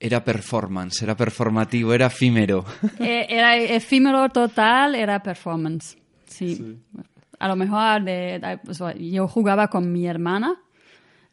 [0.00, 2.64] era performance, era performativo, era efímero.
[2.98, 5.96] Eh, era efímero total, era performance.
[6.26, 6.78] Sí.
[7.38, 10.56] A lo mejor de, pues, yo jugaba con mi hermana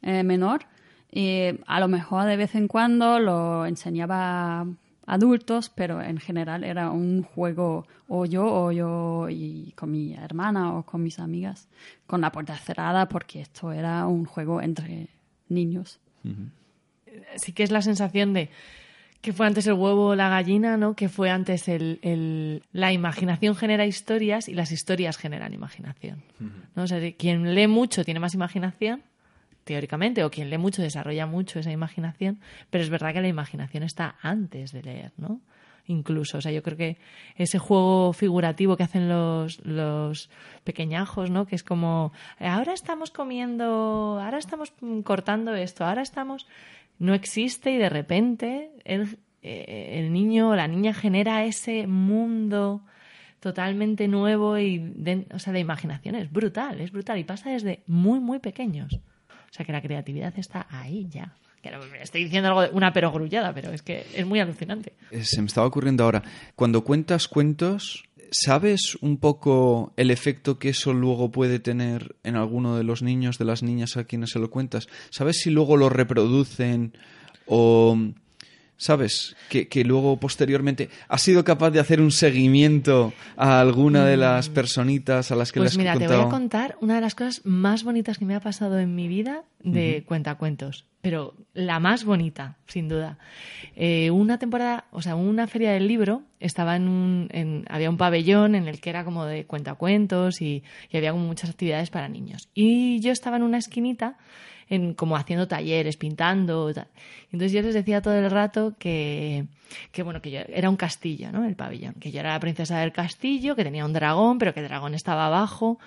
[0.01, 0.65] eh, menor
[1.11, 4.67] y a lo mejor de vez en cuando lo enseñaba a
[5.05, 10.73] adultos, pero en general era un juego o yo o yo y con mi hermana
[10.77, 11.67] o con mis amigas
[12.07, 15.09] con la puerta cerrada porque esto era un juego entre
[15.49, 15.99] niños
[17.35, 18.49] sí que es la sensación de
[19.21, 20.95] que fue antes el huevo o la gallina, ¿no?
[20.95, 26.23] Que fue antes el, la imaginación genera historias y las historias generan imaginación.
[26.75, 26.83] ¿no?
[26.83, 29.03] O sea, quien lee mucho tiene más imaginación,
[29.71, 33.83] teóricamente, o quien lee mucho desarrolla mucho esa imaginación, pero es verdad que la imaginación
[33.83, 35.39] está antes de leer, ¿no?
[35.87, 36.97] Incluso, o sea, yo creo que
[37.37, 40.29] ese juego figurativo que hacen los, los
[40.65, 41.45] pequeñajos, ¿no?
[41.45, 44.73] Que es como, ahora estamos comiendo, ahora estamos
[45.05, 46.47] cortando esto, ahora estamos
[46.99, 52.83] no existe y de repente el, eh, el niño o la niña genera ese mundo
[53.39, 56.15] totalmente nuevo y de, o sea, de imaginación.
[56.15, 58.99] Es brutal, es brutal y pasa desde muy, muy pequeños.
[59.51, 61.35] O sea que la creatividad está ahí ya.
[62.01, 64.93] estoy diciendo algo de una perogrullada, pero es que es muy alucinante.
[65.11, 66.23] Eh, se me estaba ocurriendo ahora.
[66.55, 72.77] Cuando cuentas cuentos, ¿Sabes un poco el efecto que eso luego puede tener en alguno
[72.77, 74.87] de los niños, de las niñas a quienes se lo cuentas?
[75.09, 76.97] ¿Sabes si luego lo reproducen
[77.45, 77.97] o...
[78.81, 79.35] ¿Sabes?
[79.47, 84.53] Que, luego posteriormente has sido capaz de hacer un seguimiento a alguna de las mm.
[84.53, 87.41] personitas a las que pues les mira, te voy a contar una de las cosas
[87.45, 92.57] más bonitas que me ha pasado en mi vida de cuentacuentos pero la más bonita,
[92.67, 93.17] sin duda.
[93.75, 98.53] Eh, una temporada, o sea, una feria del libro, estaba en un, había un pabellón
[98.53, 102.49] en el que era como de cuentacuentos y, y había como muchas actividades para niños.
[102.53, 104.17] Y yo estaba en una esquinita,
[104.95, 106.69] como haciendo talleres, pintando.
[106.69, 109.45] Entonces yo les decía todo el rato que,
[109.91, 111.45] que, bueno, que yo era un castillo, ¿no?
[111.45, 111.95] El pabellón.
[111.95, 114.93] Que yo era la princesa del castillo, que tenía un dragón, pero que el dragón
[114.93, 115.79] estaba abajo,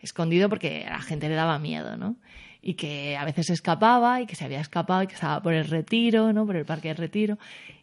[0.00, 2.16] escondido porque a la gente le daba miedo, ¿no?
[2.64, 5.66] y que a veces escapaba y que se había escapado y que estaba por el
[5.66, 6.46] retiro, ¿no?
[6.46, 7.36] Por el parque del retiro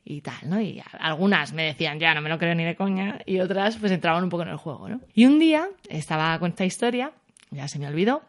[0.05, 0.61] y tal, ¿no?
[0.61, 3.91] Y algunas me decían, ya, no me lo creo ni de coña, y otras pues
[3.91, 5.01] entraban un poco en el juego, ¿no?
[5.13, 7.11] Y un día estaba con esta historia,
[7.51, 8.23] ya se me olvidó,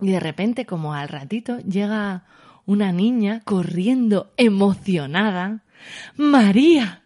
[0.00, 2.24] y de repente, como al ratito, llega
[2.66, 5.60] una niña corriendo emocionada.
[6.16, 7.02] María,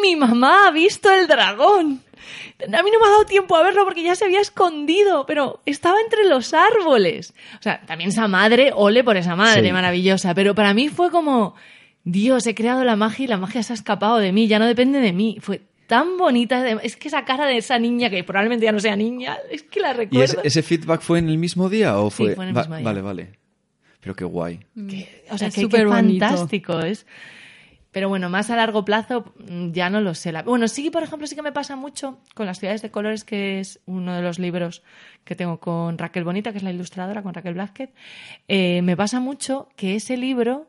[0.00, 2.00] mi mamá ha visto el dragón.
[2.62, 5.60] A mí no me ha dado tiempo a verlo porque ya se había escondido, pero
[5.66, 7.34] estaba entre los árboles.
[7.58, 9.72] O sea, también esa madre, ole por esa madre Sí.
[9.72, 11.54] maravillosa, pero para mí fue como,
[12.04, 14.66] Dios, he creado la magia y la magia se ha escapado de mí, ya no
[14.66, 15.38] depende de mí.
[15.40, 18.96] Fue tan bonita, es que esa cara de esa niña, que probablemente ya no sea
[18.96, 20.24] niña, es que la ¿Y recuerdo.
[20.24, 22.34] ese, ese feedback fue en el mismo día o Sí, fue...?
[22.34, 22.84] fue en el Va- mismo día.
[22.84, 23.32] Vale, vale.
[24.00, 24.60] Pero qué guay.
[24.88, 26.26] Que- o sea, Es que, que superbonito.
[26.26, 27.06] fantástico es.
[27.90, 30.32] Pero bueno, más a largo plazo mm, ya no lo sé.
[30.44, 33.60] Bueno, sí, por ejemplo, sí que me pasa mucho con Las ciudades de colores, que
[33.60, 34.82] es uno de los libros
[35.24, 37.90] que tengo con Raquel Bonita, que es la ilustradora, con Raquel Blázquez.
[38.48, 40.66] Eh, me pasa mucho que ese libro,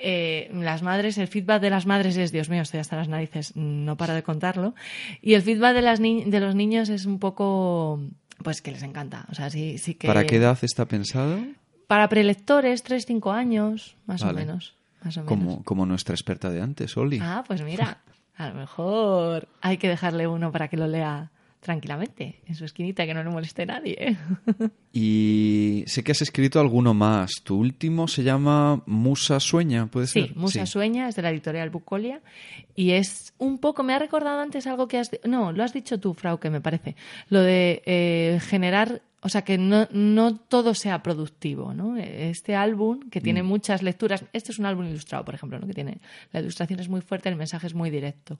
[0.00, 3.54] eh, las madres, el feedback de las madres es, Dios mío, estoy hasta las narices,
[3.56, 4.74] no paro de contarlo.
[5.22, 8.00] Y el feedback de, las ni- de los niños es un poco,
[8.42, 9.26] pues que les encanta.
[9.30, 10.06] O sea, sí, sí que...
[10.06, 11.38] ¿Para qué edad está pensado?
[11.86, 14.32] Para prelectores, 3-5 años, más Vale.
[14.32, 14.74] o menos.
[15.02, 15.28] Más o menos.
[15.28, 17.18] Como, como nuestra experta de antes, Oli.
[17.22, 17.98] Ah, pues mira,
[18.36, 21.30] a lo mejor hay que dejarle uno para que lo lea
[21.64, 24.16] tranquilamente, en su esquinita, que no le moleste nadie.
[24.96, 27.32] Y sé que has escrito alguno más.
[27.42, 30.36] Tu último se llama Musa Sueña, ¿puede Sí, ser?
[30.36, 32.20] Musa Sueña es de la editorial Bucolia
[32.76, 35.10] y es un poco, me ha recordado antes algo que has...
[35.24, 36.94] No, lo has dicho tú, Frau, que me parece.
[37.28, 41.96] Lo de eh, generar, o sea, que no, no todo sea productivo, ¿no?
[41.96, 43.46] Este álbum, que tiene Mm.
[43.46, 45.66] muchas lecturas, este es un álbum ilustrado, por ejemplo, ¿no?
[45.66, 45.98] Que tiene,
[46.30, 48.38] la ilustración es muy fuerte, el mensaje es muy directo.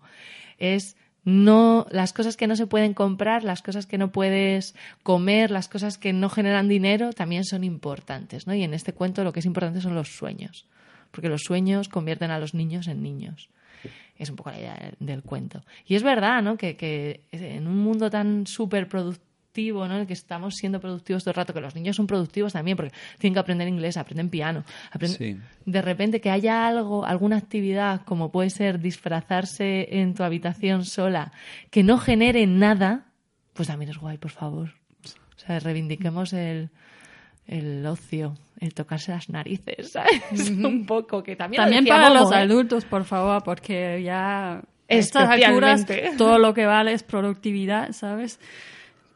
[0.58, 5.50] Es no las cosas que no se pueden comprar, las cosas que no puedes comer,
[5.50, 8.54] las cosas que no generan dinero también son importantes, ¿no?
[8.54, 10.66] Y en este cuento lo que es importante son los sueños,
[11.10, 13.48] porque los sueños convierten a los niños en niños.
[14.16, 15.64] Es un poco la idea del, cuento.
[15.86, 16.56] Y es verdad, ¿no?
[16.56, 18.88] Que, que en un mundo tan súper
[19.54, 19.94] productivo, ¿no?
[19.94, 22.76] En el que estamos siendo productivos todo el rato, que los niños son productivos también,
[22.76, 25.36] porque tienen que aprender inglés, aprenden piano, aprenden Sí.
[25.64, 31.32] de repente que haya algo, alguna actividad, como puede ser disfrazarse en tu habitación sola,
[31.70, 33.06] que no genere nada,
[33.52, 34.72] pues también es guay, por favor.
[35.36, 36.70] O sea, reivindiquemos el,
[37.46, 40.50] el ocio, el tocarse las narices, ¿sabes?
[40.50, 42.36] Un poco, que también También para Momo, los ¿eh?
[42.36, 45.86] adultos, por favor, porque ya a estas alturas
[46.18, 48.38] todo lo que vale es productividad, ¿sabes?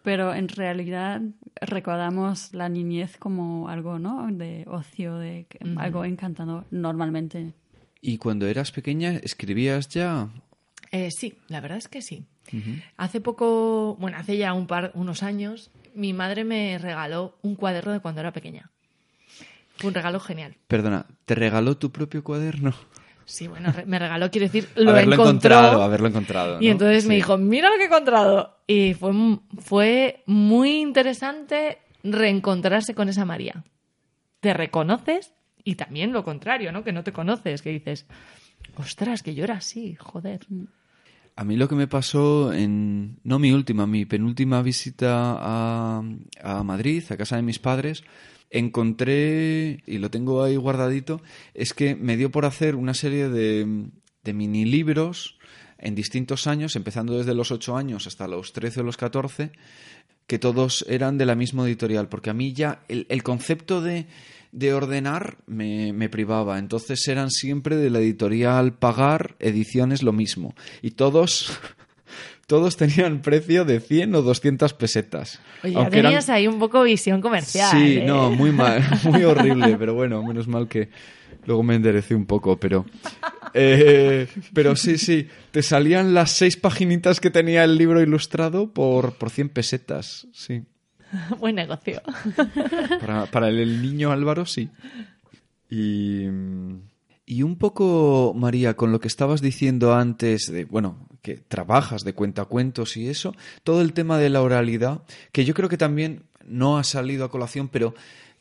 [0.02, 1.20] Pero en realidad
[1.60, 4.28] recordamos la niñez como algo, ¿no?
[4.30, 5.46] De ocio, de
[5.76, 7.52] algo encantador normalmente.
[8.00, 10.28] ¿Y cuando eras pequeña escribías ya?
[10.92, 12.24] Eh, sí, la verdad es que sí.
[12.96, 17.92] Hace poco, bueno, hace ya un par, unos años, mi madre me regaló un cuaderno
[17.92, 18.70] de cuando era pequeña.
[19.76, 20.56] Fue un regalo genial.
[20.66, 22.74] Perdona, ¿te regaló tu propio cuaderno?
[23.28, 25.54] Sí, bueno, me regaló, quiero decir, lo haberlo encontró.
[25.54, 26.62] encontrado, haberlo encontrado.
[26.62, 26.72] Y ¿no?
[26.72, 28.56] entonces me dijo, mira lo que he encontrado.
[28.66, 29.12] Y fue,
[29.58, 33.64] fue muy interesante reencontrarse con esa María.
[34.40, 36.82] Te reconoces y también lo contrario, ¿no?
[36.82, 38.06] Que no te conoces, que dices,
[38.76, 40.46] ostras, que yo era así, joder.
[41.36, 46.02] A mí lo que me pasó en, no mi última, mi penúltima visita a,
[46.42, 48.04] a Madrid, a casa de mis padres,
[48.50, 51.20] encontré, y lo tengo ahí guardadito,
[51.54, 53.86] es que me dio por hacer una serie de,
[54.24, 55.38] de mini libros
[55.78, 59.52] en distintos años, empezando desde los 8 años hasta los 13 o los 14,
[60.26, 64.06] que todos eran de la misma editorial, porque a mí ya el, el concepto de,
[64.52, 66.58] de ordenar me, me privaba.
[66.58, 70.54] Entonces eran siempre de la editorial Pagar, ediciones lo mismo.
[70.82, 71.58] Y todos,
[72.48, 75.38] todos tenían precio de 100 o 200 pesetas.
[75.62, 77.70] Oye, ya eran- tenías ahí un poco visión comercial.
[77.70, 78.04] Sí, ¿eh?
[78.06, 80.88] no, muy mal, muy horrible, pero bueno, menos mal que
[81.44, 82.86] luego me enderecé un poco, pero...
[83.54, 89.12] eh, pero sí, sí, te salían las seis paginitas que tenía el libro ilustrado por,
[89.14, 90.62] por 100 pesetas, sí.
[91.38, 92.02] Buen negocio.
[93.00, 94.68] Para, para el niño Álvaro, sí.
[95.70, 96.24] Y,
[97.26, 102.96] y un poco, María, con lo que estabas diciendo antes, de, bueno, trabajas de cuentacuentos
[102.96, 105.02] y eso, todo el tema de la oralidad,
[105.32, 107.94] que yo creo que también no ha salido a colación, pero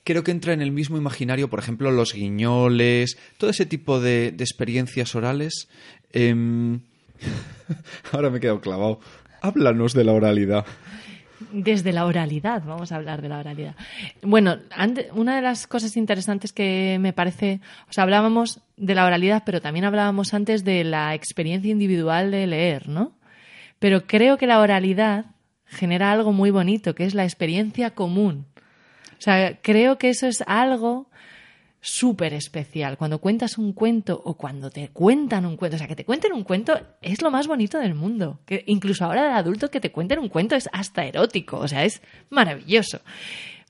[0.03, 4.31] creo que entra en el mismo imaginario, por ejemplo, los guiñoles, todo ese tipo de,
[4.31, 5.67] de experiencias orales.
[6.13, 6.79] Em,
[8.11, 8.99] Ahora me he quedado clavado.
[9.41, 10.65] Háblanos de la oralidad.
[11.51, 13.75] Desde la oralidad, vamos a hablar de la oralidad.
[14.23, 17.59] Bueno, ante- una de las cosas interesantes que me parece,
[17.89, 22.47] o sea, hablábamos de la oralidad, pero también hablábamos antes de la experiencia individual de
[22.47, 23.11] leer, ¿no?
[23.77, 25.25] Pero creo que la oralidad
[25.67, 28.45] genera algo muy bonito, que es la experiencia común.
[29.11, 31.07] O sea, creo que eso es algo
[31.87, 32.97] súper especial.
[32.97, 36.33] Cuando cuentas un cuento o cuando te cuentan un cuento, o sea, que te cuenten
[36.33, 38.41] un cuento es lo más bonito del mundo.
[38.45, 41.85] Que incluso ahora de adulto que te cuenten un cuento es hasta erótico, o sea,
[41.85, 42.99] es maravilloso.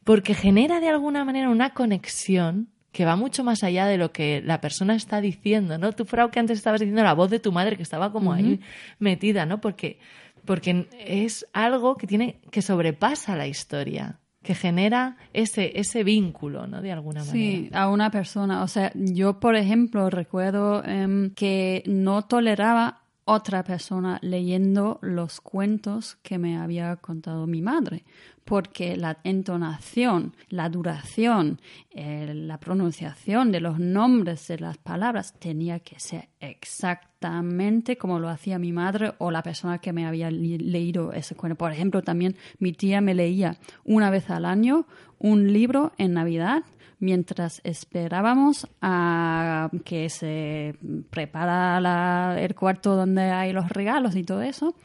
[0.03, 4.41] Porque genera de alguna manera una conexión que va mucho más allá de lo que
[4.43, 5.91] la persona está diciendo, ¿no?
[5.91, 8.59] Tú, Frau, que antes estabas diciendo la voz de tu madre que estaba como ahí
[8.97, 9.61] metida, ¿no?
[9.61, 9.99] Porque,
[10.43, 16.81] porque es algo que tiene, que sobrepasa la historia que genera ese, ese vínculo, ¿no?
[16.81, 17.33] De alguna manera.
[17.33, 18.63] Sí, a una persona.
[18.63, 26.17] O sea, yo, por ejemplo, recuerdo em, que no toleraba otra persona leyendo los cuentos
[26.23, 28.05] que me había contado mi madre,
[28.45, 31.59] porque la entonación, la duración,
[31.91, 38.29] eh, la pronunciación de los nombres de las palabras tenía que ser exactamente como lo
[38.29, 41.57] hacía mi madre o la persona que me había leído ese cuento.
[41.57, 44.87] Por ejemplo, también mi tía me leía una vez al año
[45.19, 46.63] un libro en Navidad
[46.99, 50.75] mientras esperábamos a que se
[51.09, 54.75] prepara el cuarto donde hay los regalos y todo eso,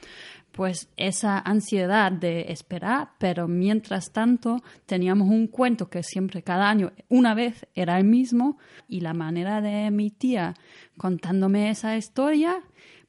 [0.53, 6.93] pues esa ansiedad de esperar, pero mientras tanto teníamos un cuento que siempre cada año
[7.09, 10.55] una vez era el mismo y la manera de mi tía
[10.99, 12.63] contándome esa historia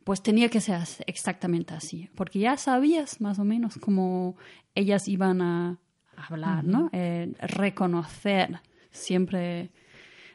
[0.05, 4.35] pues tenía que ser exactamente así, porque ya sabías más o menos cómo
[4.75, 5.77] ellas iban a
[6.15, 6.89] hablar, ¿no?
[6.91, 8.59] Eh, reconocer
[8.93, 9.69] siempre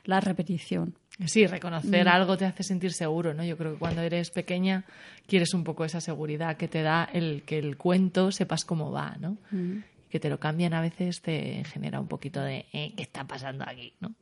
[0.04, 0.94] la repetición.
[1.26, 2.08] Sí, reconocer mm.
[2.08, 3.44] algo te hace sentir seguro, ¿no?
[3.44, 4.84] Yo creo que cuando eres pequeña
[5.26, 9.16] quieres un poco esa seguridad que te da el que el cuento sepas cómo va,
[9.18, 9.36] ¿no?
[9.50, 9.78] Mm.
[10.08, 13.64] Que te lo cambian a veces te genera un poquito de eh, ¿qué está pasando
[13.66, 13.94] aquí?
[14.00, 14.14] ¿no?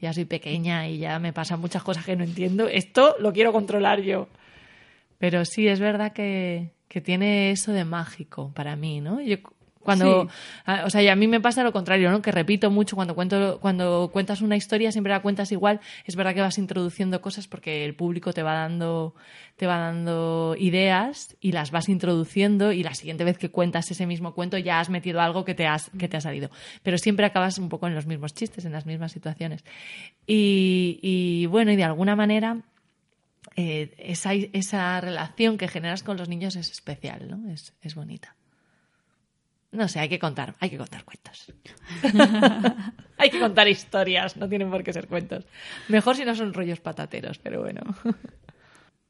[0.00, 2.68] Ya soy pequeña y ya me pasan muchas cosas que no entiendo.
[2.68, 4.28] Esto lo quiero controlar yo.
[5.18, 9.20] Pero sí, es verdad que, que tiene eso de mágico para mí, ¿no?
[9.20, 9.36] Yo
[9.82, 10.28] cuando,
[10.66, 12.20] ah, o sea, y a mí me pasa lo contrario, ¿no?
[12.20, 15.80] Que repito mucho cuando cuento, cuando cuentas una historia, siempre la cuentas igual.
[16.04, 19.14] Es verdad que vas introduciendo cosas porque el público te va dando,
[19.56, 24.06] te va dando ideas y las vas introduciendo y la siguiente vez que cuentas ese
[24.06, 26.50] mismo cuento ya has metido algo que te has, que te ha salido.
[26.82, 29.64] Pero siempre acabas un poco en los mismos chistes, en las mismas situaciones.
[30.26, 32.58] Y, bueno, y de alguna manera,
[33.56, 37.50] eh, esa, esa relación que generas con los niños es especial, ¿no?
[37.50, 38.36] Es, es bonita.
[39.72, 41.52] No sé, hay que contar, hay que contar cuentos.
[43.18, 45.44] hay que contar historias, no tienen por qué ser cuentos.
[45.88, 47.80] Mejor si no son rollos patateros, pero bueno.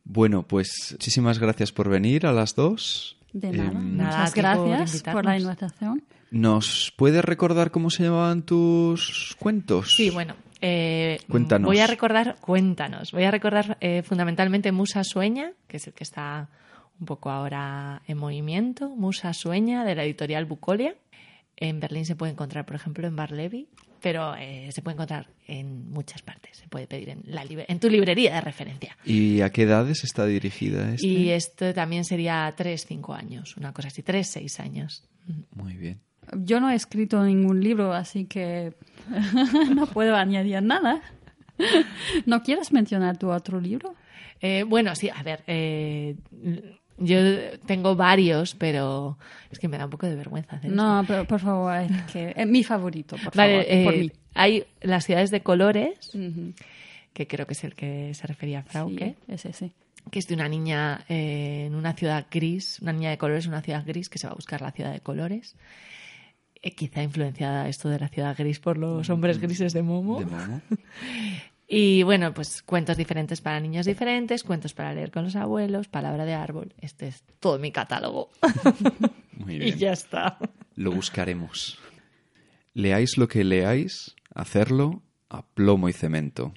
[0.05, 3.17] bueno, pues muchísimas gracias por venir a las dos.
[3.33, 6.03] De nada, em, muchas gracias por, la invitación.
[6.31, 9.89] ¿Nos puedes recordar cómo se llamaban tus cuentos?
[9.97, 11.67] Sí, bueno, eh, cuéntanos.
[11.67, 16.05] Voy a recordar, cuéntanos, voy a recordar eh, fundamentalmente Musa Sueña, que es el que
[16.05, 16.51] está
[17.01, 20.94] un poco ahora en movimiento, Musa Sueña, de la editorial Bucolia.
[21.57, 23.68] En Berlín se puede encontrar, por ejemplo, en Barlevi,
[24.01, 26.59] pero eh, se puede encontrar en muchas partes.
[26.59, 28.96] Se puede pedir en, la en tu librería de referencia.
[29.05, 31.07] ¿Y a qué edades está dirigida este?
[31.07, 35.05] Y esto también sería 3, 5 años, una cosa así, 3, 6 años.
[35.55, 36.01] Muy bien.
[36.36, 38.74] Yo no he escrito ningún libro, así que
[39.74, 41.03] no puedo añadir nada.
[42.26, 43.94] ¿No quieres mencionar tu otro libro?
[44.40, 46.16] Eh, bueno, sí, a ver, eh,
[47.01, 47.18] yo
[47.66, 49.18] tengo varios, pero
[49.51, 52.34] es que me da un poco de vergüenza hacer No, pero por favor, es que
[52.36, 56.12] es mi favorito, por favor, por eh, Hay las ciudades de colores,
[57.12, 59.16] que creo que es el que se refería a Frauke.
[59.26, 59.72] Sí, ese sí.
[60.11, 63.53] Que es de una niña eh, en una ciudad gris, una niña de colores en
[63.53, 65.57] una ciudad gris que se va a buscar la ciudad de colores.
[66.62, 70.18] Eh, quizá influenciada esto de la ciudad gris por los hombres grises de Momo.
[70.18, 70.61] De Momo.
[71.73, 76.25] Y bueno, pues cuentos diferentes para niños diferentes, cuentos para leer con los abuelos, palabra
[76.25, 76.75] de árbol.
[76.81, 78.29] Este es todo mi catálogo.
[79.35, 79.77] Muy bien.
[79.77, 80.37] y ya está.
[80.75, 81.79] Lo buscaremos.
[82.75, 86.53] Leáis lo que leáis, hacerlo a plomo y cemento.